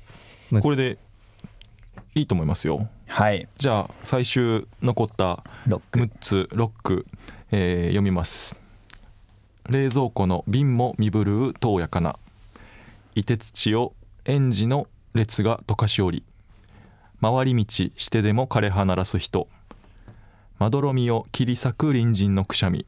[0.51, 0.99] むこれで
[2.15, 2.89] いいと思いますよ。
[3.07, 3.49] はい。
[3.57, 7.07] じゃあ最終残ったロック6つロック、
[7.51, 8.57] えー読みます。
[9.71, 12.17] 冷蔵庫の瓶も身震う遠やかな。
[13.15, 13.95] 凍て土を
[14.25, 16.25] 園児の列が溶かしおり
[17.23, 17.65] 回り道
[17.97, 19.47] してでも枯葉鳴らす人。
[20.59, 22.85] まどろみを切り裂く隣人のくしゃみ。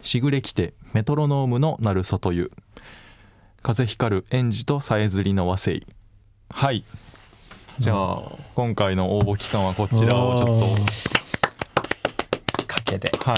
[0.00, 2.50] しぐれきてメトロノームの鳴る外湯。
[3.62, 5.82] 風光る園児とさえずりの和製。
[6.48, 6.82] はい。
[7.78, 8.22] じゃあ
[8.54, 13.10] 今回の応募期間はこちらをちょっかけて。
[13.10, 13.36] とは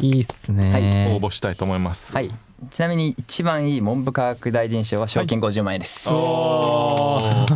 [0.00, 0.06] い。
[0.06, 0.82] いいっすね、はい。
[1.12, 2.12] 応募したいと思います。
[2.12, 2.30] はい
[2.70, 7.46] ちなみに一番いい文部科学大臣賞は賞金50万円です、おー。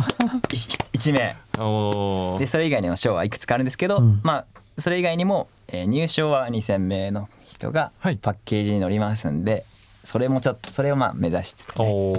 [0.93, 2.39] 1名。
[2.39, 4.19] でそれ以外にも賞はいくつかあるんですけど、うん。
[4.23, 8.17] まあそれ以外にも、えー入賞は2,000名の人がはい。
[8.17, 9.65] パッケージに載りますんで
[10.03, 12.13] それもちょっとそれをまあ目指しつつ、ね、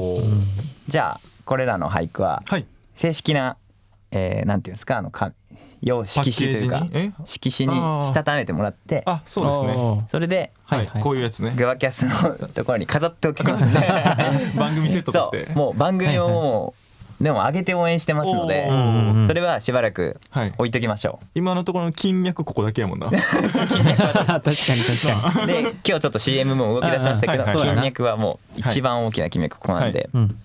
[0.89, 2.67] じゃあこれらの俳句ははい。
[2.97, 3.57] 正式な、
[4.11, 4.97] えー、なんていうんですか？
[4.99, 5.33] あのか
[5.83, 6.87] 用色紙というか
[7.25, 7.75] 色紙に
[8.07, 10.07] したためてもらってあそうですね。
[10.11, 10.87] それではい、はい。
[10.89, 11.55] はいこういうやつね。
[11.57, 14.53] グバキャスのところに飾っておきますね。
[14.59, 15.47] 番組セットとして。
[15.47, 15.57] そう。
[15.57, 16.89] もう番組をもう
[17.25, 18.69] でも上げて応援してますので
[19.27, 20.55] それはしばらくはい。
[20.57, 23.11] 置いときましょ今のところの金脈ここだけやもんな。
[23.11, 23.95] 確かに
[24.45, 27.87] 確かう で今日ちょっと CM も動き出しましたけどはい金はい。
[27.87, 30.11] 脈はもう一番大きな金脈ここなんで。
[30.13, 30.41] にうん。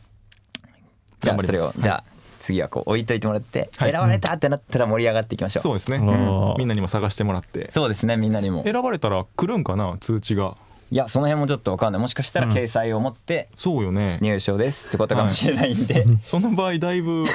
[1.22, 2.13] じゃあそれをじゃあ
[2.44, 3.92] 次はこう置いといてもらってはい。
[3.92, 5.64] 選ばれたってなったら盛り上がっていきましょう。
[5.64, 7.72] そうですね、おーみんなにも探してもらって。
[7.72, 8.64] そうですねみんなにも。
[8.64, 10.58] 選ばれたら来るんかな通知が。
[10.92, 12.02] いやその辺もちょっとわかんない。
[12.02, 12.54] もしかしたらうん。
[12.54, 14.20] 掲載を持ってそうよね。
[14.22, 17.30] 入賞ですってことかもしれないんで、その場合だいぶ売り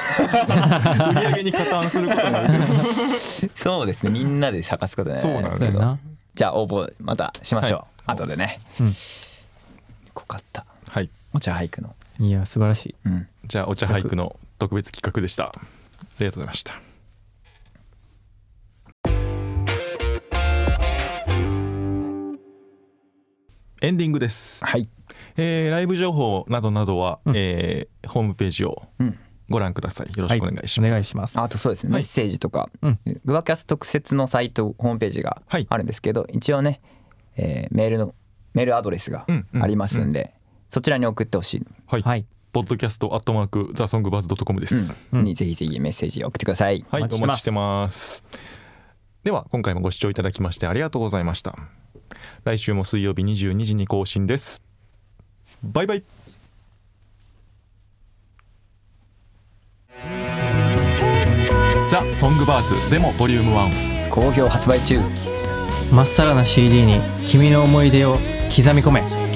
[1.25, 2.47] 上げに加担することになる
[3.57, 5.97] そうですねみんなで探すことになそうなんだるんですけど
[6.35, 8.17] じゃあ応募またしましょう、はい。
[8.17, 8.61] 後でね。
[8.79, 8.93] うん。
[10.13, 10.65] 濃かった。
[10.87, 11.09] はい。
[11.33, 11.93] お茶俳句の。
[12.19, 12.95] いや素晴らしい。
[13.05, 13.27] うん。
[13.45, 15.45] じゃあお茶俳句の特別企画でした。
[15.45, 15.51] あ
[16.19, 16.79] りがとうございました。
[23.81, 24.89] エンディングです、はい。
[25.37, 27.33] えーライブ情報などなどは、うん。
[27.35, 29.17] えーホームページをうん。
[29.49, 30.07] ご覧ください。
[30.15, 31.39] よろしくお願いします、お願いします。
[31.39, 32.01] あとそうですね、はい。
[32.01, 32.99] メッセージとか、うん。
[33.25, 35.65] グバキャス特設のサイトホームページがはい。
[35.69, 36.81] あるんですけど、一応ね、
[37.37, 38.13] えーメールの
[38.53, 40.33] メールアドレスがうんうんありますんで、
[40.67, 46.83] そちらに送ってほしい、はい、はいポッドキャストアットマークザソングバーズドットコムです、うんうんにぜひぜひメッセージ送ってください。
[46.89, 48.23] はい、おお待ちしてます待ちしてます。
[49.23, 51.55] では、今回もご視聴いただきましてありがとうございました。
[52.43, 54.61] 来週も水曜日22時に更新です。
[55.61, 56.03] バイバイ。
[61.89, 64.99] ザ・ソングバーズでもボリューム1好評発売中
[65.93, 68.13] まっさらな CD に君の思い出を
[68.55, 69.28] 刻み込め